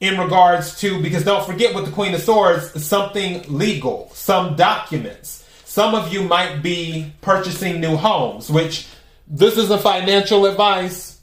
in 0.00 0.18
regards 0.18 0.78
to 0.80 1.00
because 1.02 1.24
don't 1.24 1.46
forget 1.46 1.74
with 1.74 1.86
the 1.86 1.92
Queen 1.92 2.14
of 2.14 2.20
Swords, 2.20 2.84
something 2.84 3.44
legal, 3.48 4.10
some 4.12 4.56
documents. 4.56 5.44
Some 5.64 5.94
of 5.94 6.12
you 6.12 6.22
might 6.22 6.62
be 6.62 7.12
purchasing 7.20 7.80
new 7.80 7.96
homes, 7.96 8.50
which 8.50 8.86
this 9.26 9.56
isn't 9.56 9.82
financial 9.82 10.46
advice 10.46 11.20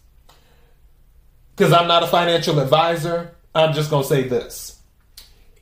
because 1.56 1.72
I'm 1.72 1.88
not 1.88 2.04
a 2.04 2.08
financial 2.08 2.60
advisor. 2.60 3.36
I'm 3.56 3.74
just 3.74 3.90
going 3.90 4.04
to 4.04 4.10
say 4.10 4.28
this. 4.28 4.80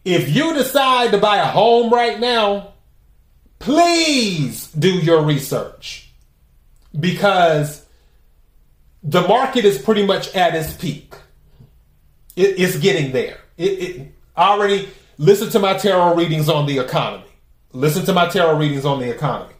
If 0.03 0.33
you 0.33 0.53
decide 0.53 1.11
to 1.11 1.17
buy 1.17 1.37
a 1.37 1.45
home 1.45 1.91
right 1.91 2.19
now, 2.19 2.73
please 3.59 4.67
do 4.71 4.89
your 4.89 5.23
research 5.23 6.11
because 6.99 7.85
the 9.03 9.21
market 9.21 9.65
is 9.65 9.77
pretty 9.77 10.05
much 10.05 10.35
at 10.35 10.55
its 10.55 10.73
peak. 10.73 11.13
It, 12.35 12.59
it's 12.59 12.77
getting 12.77 13.11
there. 13.11 13.37
It, 13.57 13.63
it 13.63 14.11
already 14.37 14.89
listen 15.17 15.49
to 15.51 15.59
my 15.59 15.73
tarot 15.77 16.15
readings 16.15 16.49
on 16.49 16.65
the 16.65 16.79
economy. 16.79 17.25
Listen 17.73 18.05
to 18.05 18.13
my 18.13 18.27
tarot 18.27 18.57
readings 18.57 18.85
on 18.85 18.99
the 18.99 19.09
economy. 19.09 19.53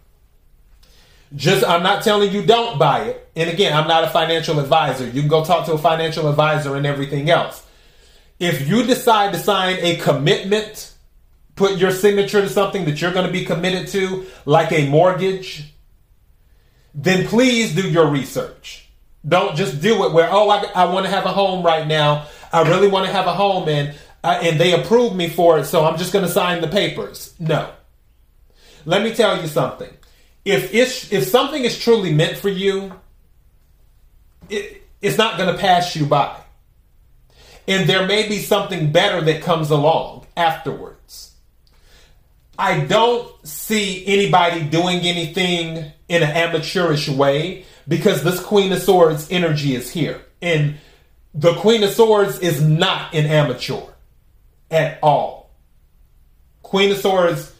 Just 1.35 1.65
I'm 1.65 1.81
not 1.81 2.03
telling 2.03 2.31
you 2.31 2.45
don't 2.45 2.77
buy 2.77 3.05
it. 3.05 3.29
And 3.35 3.49
again, 3.49 3.71
I'm 3.73 3.87
not 3.87 4.03
a 4.03 4.09
financial 4.09 4.59
advisor. 4.59 5.05
You 5.05 5.21
can 5.21 5.29
go 5.29 5.45
talk 5.45 5.65
to 5.67 5.73
a 5.73 5.77
financial 5.77 6.27
advisor 6.27 6.75
and 6.75 6.85
everything 6.85 7.29
else. 7.29 7.65
If 8.39 8.67
you 8.67 8.83
decide 8.83 9.31
to 9.33 9.39
sign 9.39 9.77
a 9.79 9.95
commitment, 9.97 10.93
put 11.55 11.77
your 11.77 11.91
signature 11.91 12.41
to 12.41 12.49
something 12.49 12.85
that 12.85 13.01
you're 13.01 13.13
going 13.13 13.27
to 13.27 13.31
be 13.31 13.45
committed 13.45 13.87
to, 13.89 14.25
like 14.45 14.71
a 14.71 14.89
mortgage, 14.89 15.73
then 16.93 17.27
please 17.27 17.75
do 17.75 17.89
your 17.89 18.07
research. 18.07 18.89
Don't 19.25 19.55
just 19.55 19.81
do 19.81 20.03
it 20.05 20.11
where, 20.11 20.27
oh, 20.31 20.49
I, 20.49 20.63
I 20.73 20.85
want 20.85 21.05
to 21.05 21.11
have 21.11 21.25
a 21.25 21.31
home 21.31 21.63
right 21.63 21.87
now. 21.87 22.25
I 22.51 22.67
really 22.67 22.87
want 22.87 23.05
to 23.05 23.11
have 23.11 23.27
a 23.27 23.33
home 23.33 23.67
and 23.69 23.95
uh, 24.23 24.39
and 24.41 24.59
they 24.59 24.79
approved 24.79 25.15
me 25.15 25.29
for 25.29 25.59
it, 25.59 25.65
so 25.65 25.83
I'm 25.83 25.97
just 25.97 26.13
going 26.13 26.25
to 26.25 26.31
sign 26.31 26.61
the 26.61 26.67
papers. 26.67 27.33
No. 27.39 27.71
Let 28.85 29.03
me 29.03 29.13
tell 29.13 29.41
you 29.41 29.47
something. 29.47 29.89
If 30.45 30.73
it's, 30.73 31.11
if 31.11 31.23
something 31.25 31.63
is 31.63 31.79
truly 31.79 32.13
meant 32.13 32.37
for 32.37 32.49
you, 32.49 32.93
it, 34.49 34.83
it's 35.01 35.17
not 35.17 35.37
going 35.37 35.53
to 35.53 35.59
pass 35.59 35.95
you 35.95 36.05
by. 36.05 36.39
And 37.67 37.89
there 37.89 38.05
may 38.05 38.27
be 38.27 38.39
something 38.39 38.91
better 38.91 39.21
that 39.21 39.41
comes 39.41 39.69
along 39.69 40.27
afterwards. 40.35 41.35
I 42.57 42.81
don't 42.81 43.47
see 43.47 44.05
anybody 44.05 44.63
doing 44.63 44.99
anything 44.99 45.91
in 46.09 46.23
an 46.23 46.29
amateurish 46.29 47.09
way 47.09 47.65
because 47.87 48.23
this 48.23 48.39
Queen 48.39 48.71
of 48.71 48.81
Swords 48.81 49.27
energy 49.31 49.73
is 49.73 49.91
here. 49.91 50.21
And 50.41 50.75
the 51.33 51.53
Queen 51.55 51.83
of 51.83 51.91
Swords 51.91 52.39
is 52.39 52.61
not 52.61 53.13
an 53.13 53.25
amateur 53.25 53.81
at 54.69 54.99
all. 55.01 55.51
Queen 56.61 56.91
of 56.91 56.97
Swords, 56.97 57.53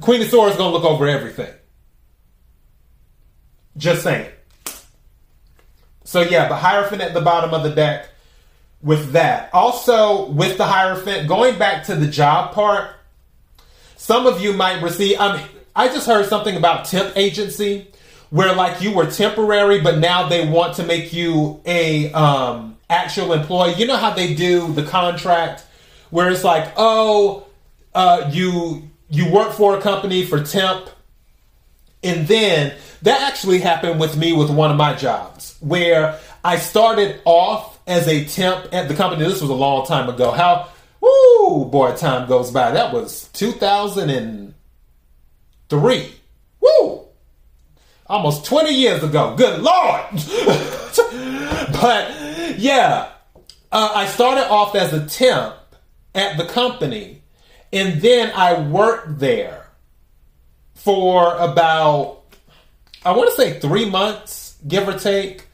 Queen 0.00 0.22
of 0.22 0.28
Swords 0.28 0.52
is 0.52 0.58
gonna 0.58 0.72
look 0.72 0.84
over 0.84 1.06
everything. 1.06 1.52
Just 3.76 4.02
saying. 4.02 4.30
So 6.04 6.22
yeah, 6.22 6.48
the 6.48 6.56
Hierophant 6.56 7.02
at 7.02 7.14
the 7.14 7.20
bottom 7.20 7.52
of 7.52 7.62
the 7.62 7.70
deck 7.70 8.08
with 8.82 9.12
that. 9.12 9.50
Also, 9.52 10.30
with 10.30 10.56
the 10.56 10.64
Hierophant, 10.64 11.28
going 11.28 11.58
back 11.58 11.84
to 11.84 11.94
the 11.94 12.06
job 12.06 12.54
part, 12.54 12.90
some 13.96 14.26
of 14.26 14.40
you 14.40 14.52
might 14.52 14.82
receive. 14.82 15.16
I 15.20 15.36
mean, 15.36 15.46
I 15.74 15.88
just 15.88 16.06
heard 16.06 16.26
something 16.26 16.56
about 16.56 16.86
temp 16.86 17.16
agency 17.16 17.88
where 18.30 18.54
like 18.54 18.82
you 18.82 18.92
were 18.92 19.10
temporary, 19.10 19.80
but 19.80 19.98
now 19.98 20.28
they 20.28 20.48
want 20.48 20.76
to 20.76 20.84
make 20.84 21.12
you 21.12 21.60
a 21.64 22.12
um, 22.12 22.76
actual 22.90 23.32
employee. 23.32 23.74
You 23.74 23.86
know 23.86 23.96
how 23.96 24.12
they 24.12 24.34
do 24.34 24.72
the 24.72 24.84
contract 24.84 25.64
where 26.10 26.30
it's 26.30 26.44
like, 26.44 26.72
oh, 26.76 27.46
uh, 27.94 28.30
you 28.32 28.88
you 29.10 29.30
work 29.30 29.52
for 29.52 29.76
a 29.76 29.80
company 29.80 30.24
for 30.24 30.42
temp, 30.42 30.88
and 32.02 32.26
then 32.28 32.74
that 33.02 33.20
actually 33.22 33.60
happened 33.60 34.00
with 34.00 34.16
me 34.16 34.32
with 34.32 34.50
one 34.50 34.70
of 34.70 34.76
my 34.76 34.94
jobs 34.94 35.56
where 35.60 36.18
I 36.44 36.58
started 36.58 37.20
off 37.24 37.78
as 37.86 38.06
a 38.08 38.26
temp 38.26 38.68
at 38.72 38.88
the 38.88 38.94
company. 38.94 39.24
This 39.24 39.40
was 39.40 39.50
a 39.50 39.54
long 39.54 39.86
time 39.86 40.08
ago. 40.08 40.30
How, 40.30 40.68
woo, 41.00 41.64
boy, 41.64 41.96
time 41.96 42.28
goes 42.28 42.50
by. 42.50 42.72
That 42.72 42.92
was 42.92 43.28
2003. 43.32 46.12
Woo! 46.60 47.07
Almost 48.08 48.46
20 48.46 48.70
years 48.70 49.02
ago. 49.02 49.34
Good 49.36 49.60
Lord! 49.60 50.04
but 51.72 52.58
yeah, 52.58 53.10
uh, 53.70 53.92
I 53.94 54.06
started 54.06 54.48
off 54.48 54.74
as 54.74 54.92
a 54.92 55.06
temp 55.06 55.54
at 56.14 56.38
the 56.38 56.46
company, 56.46 57.22
and 57.72 58.00
then 58.00 58.32
I 58.34 58.60
worked 58.60 59.18
there 59.18 59.68
for 60.74 61.36
about, 61.36 62.22
I 63.04 63.12
want 63.12 63.28
to 63.30 63.36
say 63.36 63.60
three 63.60 63.88
months, 63.88 64.56
give 64.66 64.88
or 64.88 64.98
take. 64.98 65.46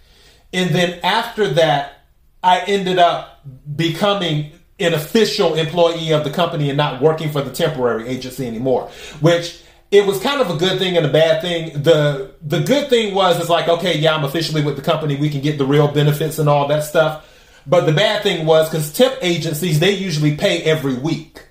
And 0.53 0.71
then 0.71 1.01
after 1.03 1.49
that, 1.55 2.05
I 2.43 2.61
ended 2.61 2.99
up 2.99 3.41
becoming 3.77 4.53
an 4.79 4.95
official 4.95 5.55
employee 5.55 6.13
of 6.13 6.25
the 6.25 6.31
company 6.31 6.69
and 6.69 6.77
not 6.77 7.01
working 7.01 7.31
for 7.31 7.43
the 7.43 7.51
temporary 7.51 8.07
agency 8.07 8.47
anymore, 8.47 8.91
which 9.21 9.61
it 9.95 10.07
was 10.07 10.21
kind 10.21 10.41
of 10.41 10.51
a 10.51 10.57
good 10.57 10.79
thing 10.79 10.97
and 10.97 11.07
a 11.07 11.13
bad 11.13 11.41
thing. 11.41 11.83
The 11.83 12.33
the 12.43 12.61
good 12.61 12.89
thing 12.89 13.15
was 13.15 13.39
it's 13.39 13.49
like, 13.49 13.69
okay, 13.69 13.97
yeah, 13.97 14.15
I'm 14.15 14.25
officially 14.25 14.63
with 14.63 14.77
the 14.77 14.83
company, 14.83 15.17
we 15.17 15.31
can 15.31 15.41
get 15.41 15.57
the 15.57 15.65
real 15.65 15.89
benefits 15.89 16.39
and 16.39 16.49
all 16.49 16.67
that 16.69 16.83
stuff. 16.83 17.31
But 17.67 17.87
the 17.87 17.93
bad 17.93 18.23
thing 18.23 18.45
was 18.45 18.69
because 18.69 18.93
temp 18.93 19.17
agencies, 19.23 19.81
they 19.81 19.93
usually 19.93 20.37
pay 20.37 20.63
every 20.63 20.95
week. 20.95 21.47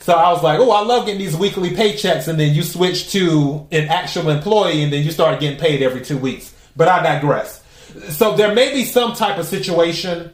So 0.00 0.12
I 0.12 0.32
was 0.32 0.42
like, 0.42 0.58
oh, 0.58 0.70
I 0.70 0.82
love 0.82 1.06
getting 1.06 1.20
these 1.20 1.36
weekly 1.36 1.70
paychecks. 1.70 2.28
And 2.28 2.38
then 2.38 2.54
you 2.54 2.62
switch 2.62 3.10
to 3.12 3.66
an 3.70 3.88
actual 3.88 4.30
employee 4.30 4.82
and 4.82 4.92
then 4.92 5.04
you 5.04 5.10
start 5.10 5.40
getting 5.40 5.58
paid 5.58 5.80
every 5.80 6.02
two 6.02 6.18
weeks. 6.18 6.54
But 6.76 6.88
I 6.88 7.02
digress. 7.02 7.62
So 8.10 8.36
there 8.36 8.54
may 8.54 8.72
be 8.72 8.84
some 8.84 9.14
type 9.14 9.38
of 9.38 9.46
situation 9.46 10.32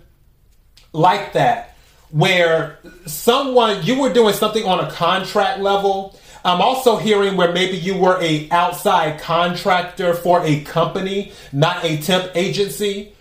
like 0.93 1.35
that 1.35 1.77
where 2.11 2.79
someone, 3.05 3.85
you 3.85 4.01
were 4.01 4.13
doing 4.13 4.33
something 4.33 4.65
on 4.65 4.81
a 4.81 4.91
contract 4.91 5.61
level. 5.61 6.19
I'm 6.49 6.63
also 6.63 6.97
hearing 6.97 7.37
where 7.37 7.53
maybe 7.53 7.77
you 7.77 7.95
were 7.95 8.19
a 8.23 8.49
outside 8.51 9.21
contractor 9.21 10.15
for 10.15 10.43
a 10.45 10.63
company, 10.63 11.33
not 11.53 11.85
a 11.85 11.99
temp 11.99 12.35
agency. 12.35 13.13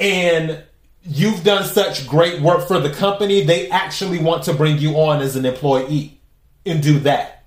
And 0.00 0.62
you've 1.02 1.44
done 1.44 1.64
such 1.64 2.08
great 2.08 2.40
work 2.40 2.66
for 2.66 2.78
the 2.78 2.88
company, 2.88 3.44
they 3.44 3.68
actually 3.68 4.18
want 4.18 4.44
to 4.44 4.54
bring 4.54 4.78
you 4.78 4.94
on 4.94 5.20
as 5.20 5.36
an 5.36 5.44
employee 5.44 6.18
and 6.64 6.82
do 6.82 6.98
that. 7.00 7.44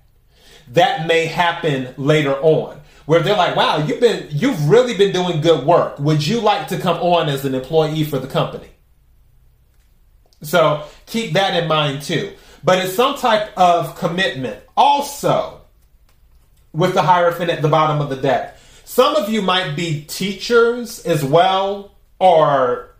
That 0.68 1.08
may 1.08 1.26
happen 1.26 1.92
later 1.96 2.34
on 2.34 2.80
where 3.06 3.20
they're 3.20 3.36
like, 3.36 3.56
wow, 3.56 3.78
you've 3.78 4.00
been, 4.00 4.28
you've 4.30 4.68
really 4.68 4.96
been 4.96 5.12
doing 5.12 5.40
good 5.40 5.66
work. 5.66 5.98
Would 5.98 6.24
you 6.24 6.40
like 6.40 6.68
to 6.68 6.78
come 6.78 6.98
on 6.98 7.28
as 7.28 7.44
an 7.44 7.54
employee 7.54 8.04
for 8.04 8.20
the 8.20 8.28
company? 8.28 8.68
So 10.42 10.84
keep 11.06 11.32
that 11.32 11.60
in 11.60 11.68
mind 11.68 12.02
too. 12.02 12.32
But 12.66 12.84
it's 12.84 12.94
some 12.94 13.16
type 13.16 13.56
of 13.56 13.94
commitment. 13.94 14.58
Also, 14.76 15.60
with 16.72 16.94
the 16.94 17.02
Hierophant 17.02 17.48
at 17.48 17.62
the 17.62 17.68
bottom 17.68 18.00
of 18.00 18.10
the 18.10 18.16
deck, 18.16 18.58
some 18.84 19.14
of 19.14 19.30
you 19.30 19.40
might 19.40 19.76
be 19.76 20.02
teachers 20.02 20.98
as 21.06 21.24
well, 21.24 21.94
or 22.18 22.90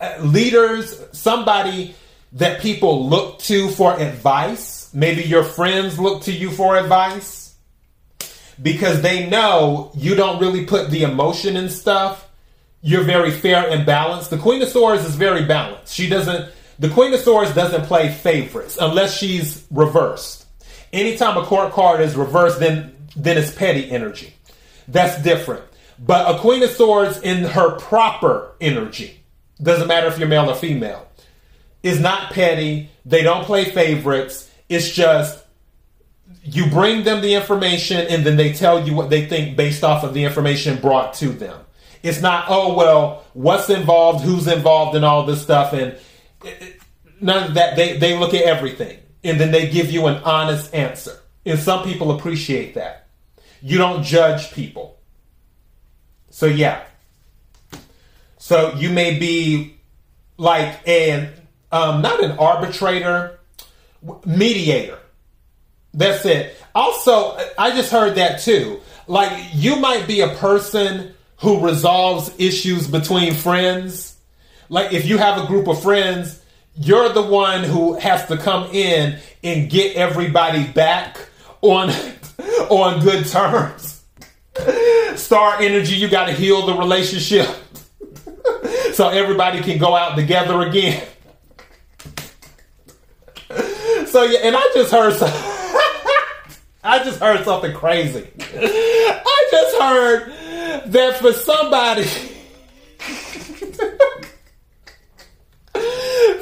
uh, 0.00 0.18
leaders, 0.20 1.02
somebody 1.10 1.96
that 2.34 2.60
people 2.60 3.08
look 3.08 3.40
to 3.40 3.68
for 3.70 3.98
advice. 3.98 4.94
Maybe 4.94 5.24
your 5.24 5.42
friends 5.42 5.98
look 5.98 6.22
to 6.22 6.32
you 6.32 6.52
for 6.52 6.76
advice 6.76 7.56
because 8.62 9.02
they 9.02 9.28
know 9.28 9.90
you 9.96 10.14
don't 10.14 10.40
really 10.40 10.66
put 10.66 10.88
the 10.88 11.02
emotion 11.02 11.56
in 11.56 11.68
stuff. 11.68 12.28
You're 12.80 13.02
very 13.02 13.32
fair 13.32 13.68
and 13.68 13.84
balanced. 13.84 14.30
The 14.30 14.38
Queen 14.38 14.62
of 14.62 14.68
Swords 14.68 15.04
is 15.04 15.16
very 15.16 15.44
balanced. 15.46 15.92
She 15.92 16.08
doesn't, 16.08 16.52
the 16.78 16.90
Queen 16.90 17.12
of 17.12 17.20
Swords 17.20 17.54
doesn't 17.54 17.84
play 17.84 18.12
favorites 18.12 18.78
unless 18.80 19.16
she's 19.16 19.66
reversed. 19.70 20.46
Anytime 20.92 21.36
a 21.36 21.44
court 21.44 21.72
card 21.72 22.00
is 22.00 22.16
reversed, 22.16 22.60
then, 22.60 22.94
then 23.16 23.36
it's 23.36 23.54
petty 23.54 23.90
energy. 23.90 24.34
That's 24.88 25.22
different. 25.22 25.64
But 25.98 26.34
a 26.34 26.38
Queen 26.38 26.62
of 26.62 26.70
Swords 26.70 27.20
in 27.20 27.44
her 27.44 27.76
proper 27.78 28.52
energy 28.60 29.24
doesn't 29.62 29.88
matter 29.88 30.08
if 30.08 30.18
you're 30.18 30.28
male 30.28 30.50
or 30.50 30.54
female, 30.54 31.06
is 31.82 32.00
not 32.00 32.32
petty. 32.32 32.90
They 33.04 33.22
don't 33.22 33.44
play 33.44 33.64
favorites. 33.64 34.50
It's 34.68 34.90
just 34.90 35.44
you 36.42 36.68
bring 36.70 37.04
them 37.04 37.20
the 37.20 37.34
information 37.34 38.06
and 38.06 38.24
then 38.24 38.36
they 38.36 38.52
tell 38.52 38.86
you 38.86 38.94
what 38.94 39.10
they 39.10 39.26
think 39.26 39.56
based 39.56 39.84
off 39.84 40.04
of 40.04 40.14
the 40.14 40.24
information 40.24 40.80
brought 40.80 41.14
to 41.14 41.28
them. 41.28 41.60
It's 42.02 42.20
not, 42.20 42.46
oh, 42.48 42.74
well, 42.74 43.24
what's 43.32 43.70
involved, 43.70 44.24
who's 44.24 44.46
involved, 44.46 44.94
and 44.94 45.06
all 45.06 45.24
this 45.24 45.40
stuff. 45.40 45.72
And 45.72 45.96
none 47.20 47.48
of 47.48 47.54
that. 47.54 47.76
They, 47.76 47.96
they 47.98 48.18
look 48.18 48.34
at 48.34 48.42
everything 48.42 48.98
and 49.22 49.40
then 49.40 49.50
they 49.50 49.70
give 49.70 49.90
you 49.90 50.06
an 50.06 50.22
honest 50.24 50.74
answer. 50.74 51.18
And 51.46 51.58
some 51.58 51.84
people 51.84 52.10
appreciate 52.12 52.74
that. 52.74 53.08
You 53.62 53.78
don't 53.78 54.02
judge 54.02 54.52
people. 54.52 54.98
So, 56.30 56.46
yeah, 56.46 56.84
so 58.44 58.74
you 58.74 58.90
may 58.90 59.18
be 59.18 59.76
like 60.36 60.86
an 60.86 61.32
um, 61.72 62.02
not 62.02 62.22
an 62.22 62.32
arbitrator, 62.32 63.40
mediator. 64.26 64.98
That's 65.94 66.26
it. 66.26 66.54
Also, 66.74 67.38
I 67.56 67.70
just 67.70 67.90
heard 67.90 68.16
that 68.16 68.40
too. 68.42 68.82
Like 69.06 69.32
you 69.54 69.76
might 69.76 70.06
be 70.06 70.20
a 70.20 70.28
person 70.28 71.14
who 71.38 71.64
resolves 71.64 72.34
issues 72.36 72.86
between 72.86 73.32
friends. 73.32 74.13
Like 74.68 74.92
if 74.92 75.06
you 75.06 75.18
have 75.18 75.42
a 75.42 75.46
group 75.46 75.68
of 75.68 75.82
friends, 75.82 76.40
you're 76.76 77.08
the 77.10 77.22
one 77.22 77.62
who 77.62 77.94
has 77.94 78.26
to 78.26 78.36
come 78.36 78.70
in 78.72 79.18
and 79.42 79.70
get 79.70 79.96
everybody 79.96 80.66
back 80.66 81.18
on 81.60 81.90
on 82.70 83.00
good 83.00 83.26
terms. 83.26 84.02
Star 85.16 85.60
energy, 85.60 85.96
you 85.96 86.08
got 86.08 86.26
to 86.26 86.32
heal 86.32 86.66
the 86.66 86.74
relationship 86.74 87.48
so 88.92 89.08
everybody 89.08 89.60
can 89.60 89.78
go 89.78 89.94
out 89.94 90.16
together 90.16 90.62
again. 90.62 91.06
so 94.06 94.22
yeah, 94.22 94.40
and 94.42 94.56
I 94.56 94.70
just 94.74 94.90
heard 94.92 95.14
some, 95.14 95.30
I 96.82 97.02
just 97.04 97.20
heard 97.20 97.44
something 97.44 97.74
crazy. 97.74 98.28
I 98.40 99.48
just 99.50 99.76
heard 99.76 100.92
that 100.92 101.18
for 101.18 101.32
somebody 101.32 102.08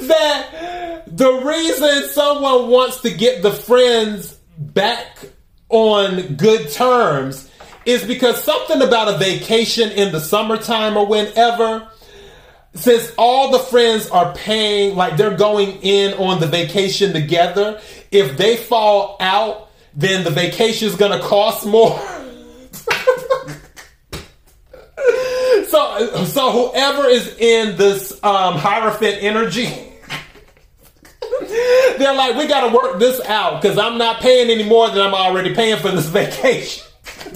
that 0.09 1.05
the 1.07 1.33
reason 1.45 2.09
someone 2.09 2.69
wants 2.69 3.01
to 3.01 3.11
get 3.11 3.43
the 3.43 3.53
friends 3.53 4.33
back 4.59 5.19
on 5.69 6.37
good 6.37 6.71
terms 6.71 7.51
is 7.85 8.05
because 8.05 8.43
something 8.43 8.81
about 8.83 9.09
a 9.09 9.19
vacation 9.19 9.91
in 9.91 10.13
the 10.13 10.21
summertime 10.21 10.97
or 10.97 11.07
whenever 11.07 11.89
since 12.75 13.13
all 13.19 13.51
the 13.51 13.59
friends 13.59 14.09
are 14.09 14.35
paying, 14.35 14.97
like 14.97 15.17
they're 15.17 15.37
going 15.37 15.83
in 15.83 16.15
on 16.15 16.41
the 16.41 16.47
vacation 16.47 17.13
together, 17.13 17.81
if 18.11 18.37
they 18.39 18.57
fall 18.57 19.17
out, 19.21 19.69
then 19.95 20.25
the 20.25 20.31
vacation 20.31 20.89
is 20.89 20.95
going 20.95 21.13
to 21.13 21.25
cost 21.27 21.67
more. 21.67 21.99
so, 25.67 26.25
so 26.25 26.71
whoever 26.71 27.07
is 27.09 27.37
in 27.37 27.77
this 27.77 28.13
um, 28.25 28.55
Hierophant 28.55 29.19
energy, 29.21 29.92
they're 31.99 32.15
like, 32.15 32.37
we 32.37 32.47
got 32.47 32.69
to 32.69 32.75
work 32.75 32.99
this 32.99 33.21
out 33.27 33.61
because 33.61 33.77
I'm 33.77 33.99
not 33.99 34.21
paying 34.21 34.49
any 34.49 34.65
more 34.65 34.89
than 34.89 35.01
I'm 35.01 35.15
already 35.15 35.55
paying 35.55 35.79
for 35.79 35.91
this 35.91 36.07
vacation. 36.09 36.85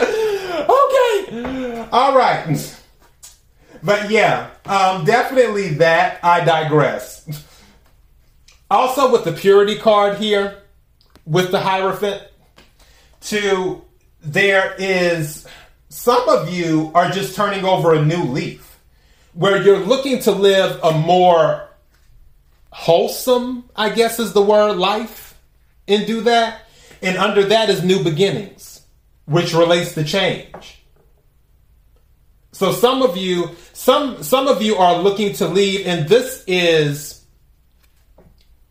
okay. 0.00 1.88
All 1.92 2.16
right. 2.16 2.80
But 3.82 4.10
yeah, 4.10 4.50
um, 4.64 5.04
definitely 5.04 5.74
that. 5.74 6.24
I 6.24 6.42
digress. 6.42 7.28
Also, 8.70 9.12
with 9.12 9.24
the 9.24 9.32
purity 9.32 9.76
card 9.76 10.16
here, 10.16 10.62
with 11.26 11.50
the 11.50 11.60
Hierophant, 11.60 12.22
to 13.22 13.84
there 14.22 14.74
is 14.78 15.46
some 15.90 16.28
of 16.30 16.52
you 16.52 16.90
are 16.94 17.10
just 17.10 17.36
turning 17.36 17.66
over 17.66 17.94
a 17.94 18.02
new 18.04 18.24
leaf 18.24 18.73
where 19.34 19.62
you're 19.62 19.80
looking 19.80 20.20
to 20.20 20.32
live 20.32 20.80
a 20.82 20.92
more 20.92 21.68
wholesome, 22.70 23.68
I 23.76 23.90
guess 23.90 24.18
is 24.18 24.32
the 24.32 24.42
word, 24.42 24.76
life 24.76 25.24
and 25.86 26.06
do 26.06 26.22
that. 26.22 26.62
And 27.02 27.16
under 27.18 27.44
that 27.44 27.68
is 27.68 27.84
new 27.84 28.02
beginnings, 28.02 28.82
which 29.26 29.52
relates 29.52 29.94
to 29.94 30.04
change. 30.04 30.80
So 32.52 32.72
some 32.72 33.02
of 33.02 33.16
you, 33.16 33.50
some 33.72 34.22
some 34.22 34.46
of 34.46 34.62
you 34.62 34.76
are 34.76 34.96
looking 34.96 35.32
to 35.34 35.48
leave, 35.48 35.86
and 35.86 36.08
this 36.08 36.44
is 36.46 37.24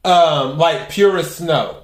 um, 0.05 0.57
like 0.57 0.89
pure 0.89 1.17
as 1.17 1.35
snow. 1.35 1.83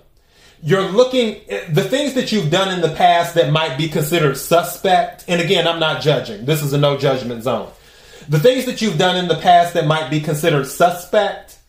You're 0.64 0.90
looking 0.90 1.42
the 1.70 1.84
things 1.84 2.14
that 2.14 2.32
you've 2.32 2.50
done 2.50 2.74
in 2.74 2.82
the 2.82 2.96
past 2.96 3.36
that 3.36 3.52
might 3.52 3.78
be 3.78 3.90
considered 3.90 4.36
suspect. 4.38 5.26
And 5.28 5.42
again, 5.42 5.68
I'm 5.68 5.80
not 5.80 6.02
judging. 6.02 6.46
This 6.46 6.64
is 6.64 6.74
a 6.74 6.78
no 6.78 6.98
judgment 6.98 7.44
zone. 7.44 7.72
The 8.30 8.40
things 8.40 8.66
that 8.66 8.82
you've 8.82 8.98
done 8.98 9.18
in 9.18 9.28
the 9.28 9.36
past 9.36 9.74
that 9.74 9.88
might 9.88 10.10
be 10.10 10.22
considered 10.22 10.68
suspect, 10.68 11.60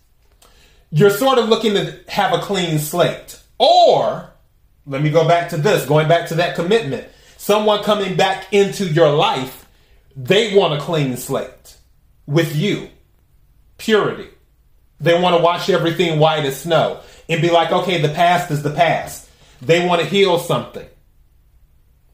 you're 0.91 1.11
sort 1.11 1.39
of 1.39 1.49
looking 1.49 1.75
to 1.75 1.99
have 2.09 2.33
a 2.33 2.39
clean 2.39 2.79
slate. 2.79 3.41
Or, 3.59 4.31
let 4.87 5.03
me 5.03 5.11
go 5.11 5.27
back 5.27 5.49
to 5.51 5.57
this, 5.57 5.87
going 5.87 6.07
back 6.07 6.29
to 6.29 6.35
that 6.37 6.55
commitment. 6.55 7.09
Someone 7.39 7.83
coming 7.83 8.17
back 8.17 8.53
into 8.53 8.87
your 8.87 9.11
life 9.11 9.61
they 10.17 10.55
want 10.55 10.75
a 10.75 10.81
clean 10.81 11.17
slate 11.17 11.77
with 12.27 12.55
you. 12.55 12.91
Purity. 13.79 14.29
They 15.01 15.19
want 15.19 15.37
to 15.37 15.43
wash 15.43 15.71
everything 15.71 16.19
white 16.19 16.45
as 16.45 16.61
snow 16.61 17.01
and 17.29 17.41
be 17.41 17.51
like, 17.51 17.73
okay, 17.73 18.03
the 18.03 18.11
past 18.11 18.51
is 18.51 18.63
the 18.63 18.71
past. 18.71 19.29
They 19.63 19.87
want 19.87 20.03
to 20.03 20.07
heal 20.07 20.39
something. 20.39 20.87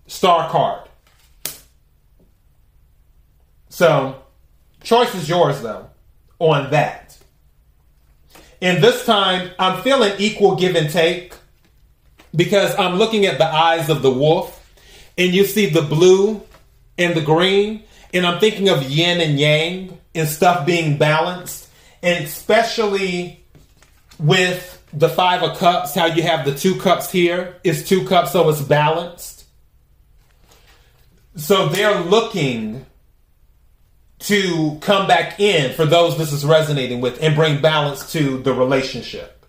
Star 0.06 0.48
card. 0.50 0.88
So, 3.68 4.22
choice 4.86 5.14
is 5.14 5.28
yours 5.28 5.60
though 5.60 5.90
on 6.38 6.70
that. 6.70 7.18
And 8.62 8.82
this 8.82 9.04
time, 9.04 9.50
I'm 9.58 9.82
feeling 9.82 10.14
equal 10.18 10.56
give 10.56 10.76
and 10.76 10.88
take 10.88 11.34
because 12.34 12.74
I'm 12.78 12.96
looking 12.96 13.26
at 13.26 13.38
the 13.38 13.44
eyes 13.44 13.90
of 13.90 14.00
the 14.00 14.10
wolf 14.10 14.52
and 15.18 15.34
you 15.34 15.44
see 15.44 15.68
the 15.68 15.82
blue 15.82 16.40
and 16.96 17.14
the 17.14 17.20
green. 17.20 17.82
And 18.14 18.26
I'm 18.26 18.40
thinking 18.40 18.68
of 18.68 18.82
yin 18.84 19.20
and 19.20 19.38
yang 19.38 19.98
and 20.14 20.28
stuff 20.28 20.64
being 20.64 20.96
balanced. 20.96 21.68
And 22.02 22.24
especially 22.24 23.44
with 24.18 24.82
the 24.92 25.08
five 25.08 25.42
of 25.42 25.58
cups, 25.58 25.94
how 25.94 26.06
you 26.06 26.22
have 26.22 26.46
the 26.46 26.54
two 26.54 26.76
cups 26.76 27.10
here 27.10 27.56
is 27.64 27.86
two 27.86 28.06
cups, 28.06 28.32
so 28.32 28.48
it's 28.48 28.62
balanced. 28.62 29.44
So 31.34 31.68
they're 31.68 32.00
looking 32.00 32.86
to 34.18 34.78
come 34.80 35.06
back 35.06 35.38
in 35.40 35.72
for 35.74 35.84
those 35.84 36.16
this 36.16 36.32
is 36.32 36.44
resonating 36.44 37.00
with 37.00 37.22
and 37.22 37.34
bring 37.34 37.60
balance 37.60 38.12
to 38.12 38.38
the 38.38 38.52
relationship. 38.52 39.44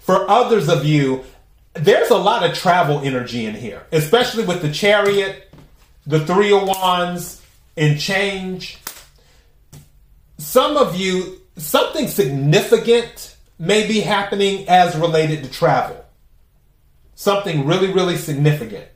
For 0.00 0.28
others 0.28 0.68
of 0.68 0.84
you, 0.84 1.24
there's 1.74 2.10
a 2.10 2.16
lot 2.16 2.42
of 2.48 2.56
travel 2.56 3.00
energy 3.00 3.46
in 3.46 3.54
here, 3.54 3.86
especially 3.92 4.44
with 4.44 4.62
the 4.62 4.72
chariot 4.72 5.48
the 6.08 6.24
three 6.24 6.52
of 6.52 6.66
wands 6.66 7.42
and 7.76 8.00
change. 8.00 8.78
Some 10.38 10.78
of 10.78 10.96
you, 10.96 11.40
something 11.58 12.08
significant 12.08 13.36
may 13.58 13.86
be 13.86 14.00
happening 14.00 14.66
as 14.68 14.96
related 14.96 15.44
to 15.44 15.50
travel. 15.50 16.02
Something 17.14 17.66
really, 17.66 17.92
really 17.92 18.16
significant 18.16 18.86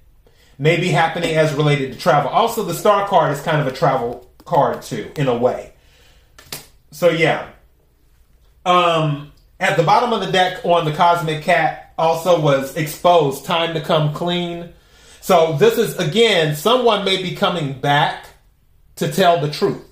may 0.59 0.81
be 0.81 0.89
happening 0.89 1.35
as 1.35 1.53
related 1.53 1.93
to 1.93 1.99
travel. 1.99 2.31
Also, 2.31 2.63
the 2.63 2.73
star 2.73 3.07
card 3.07 3.33
is 3.33 3.43
kind 3.43 3.61
of 3.61 3.67
a 3.67 3.77
travel 3.77 4.31
card 4.45 4.83
too, 4.83 5.11
in 5.17 5.29
a 5.29 5.37
way. 5.37 5.73
So 6.91 7.11
yeah. 7.11 7.51
Um, 8.65 9.33
at 9.59 9.77
the 9.77 9.83
bottom 9.83 10.13
of 10.13 10.21
the 10.21 10.31
deck 10.31 10.65
on 10.65 10.85
the 10.85 10.93
Cosmic 10.93 11.43
Cat 11.43 11.93
also 11.99 12.41
was 12.41 12.77
exposed. 12.77 13.45
Time 13.45 13.75
to 13.75 13.81
come 13.81 14.13
clean. 14.13 14.73
So 15.21 15.57
this 15.57 15.79
is 15.79 15.99
again, 15.99 16.57
someone 16.57 17.05
may 17.05 17.23
be 17.23 17.35
coming 17.35 17.81
back 17.81 18.27
to 18.97 19.11
tell 19.11 19.41
the 19.41 19.51
truth. 19.51 19.89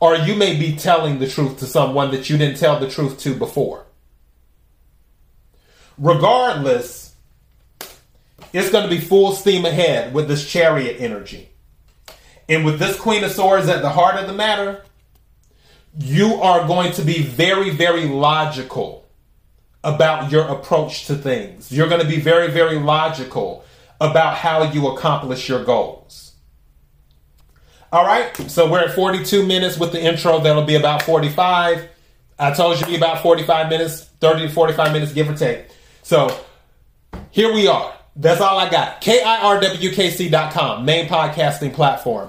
Or 0.00 0.14
you 0.14 0.36
may 0.36 0.56
be 0.56 0.76
telling 0.76 1.18
the 1.18 1.26
truth 1.26 1.58
to 1.58 1.66
someone 1.66 2.12
that 2.12 2.30
you 2.30 2.38
didn't 2.38 2.58
tell 2.58 2.78
the 2.78 2.88
truth 2.88 3.18
to 3.20 3.34
before. 3.34 3.84
Regardless, 5.98 7.14
it's 8.52 8.70
going 8.70 8.84
to 8.84 8.90
be 8.90 9.00
full 9.00 9.32
steam 9.32 9.64
ahead 9.64 10.14
with 10.14 10.28
this 10.28 10.48
chariot 10.48 10.98
energy. 11.00 11.48
And 12.48 12.64
with 12.64 12.78
this 12.78 12.98
Queen 12.98 13.24
of 13.24 13.30
Swords 13.30 13.68
at 13.68 13.82
the 13.82 13.90
heart 13.90 14.16
of 14.16 14.26
the 14.26 14.32
matter, 14.32 14.82
you 15.98 16.34
are 16.34 16.66
going 16.66 16.92
to 16.92 17.02
be 17.02 17.22
very, 17.22 17.70
very 17.70 18.06
logical 18.06 19.06
about 19.84 20.30
your 20.30 20.46
approach 20.48 21.06
to 21.06 21.14
things. 21.14 21.70
You're 21.70 21.88
going 21.88 22.00
to 22.00 22.06
be 22.06 22.20
very, 22.20 22.50
very 22.50 22.78
logical 22.78 23.64
about 24.00 24.36
how 24.36 24.70
you 24.70 24.88
accomplish 24.88 25.48
your 25.48 25.64
goals. 25.64 26.34
All 27.90 28.04
right, 28.04 28.36
so 28.50 28.70
we're 28.70 28.80
at 28.80 28.94
42 28.94 29.46
minutes 29.46 29.78
with 29.78 29.92
the 29.92 30.02
intro. 30.02 30.40
That'll 30.40 30.64
be 30.64 30.74
about 30.74 31.02
45. 31.02 31.88
I 32.38 32.52
told 32.52 32.78
you 32.78 32.86
be 32.86 32.96
about 32.96 33.22
45 33.22 33.68
minutes, 33.70 34.04
30 34.20 34.48
to 34.48 34.52
45 34.52 34.92
minutes, 34.92 35.12
give 35.12 35.28
or 35.28 35.34
take. 35.34 35.66
So 36.02 36.38
here 37.30 37.52
we 37.52 37.66
are. 37.66 37.94
That's 38.14 38.40
all 38.40 38.58
I 38.58 38.68
got. 38.68 39.00
KIRWKC.com, 39.00 40.84
main 40.84 41.08
podcasting 41.08 41.72
platform. 41.72 42.28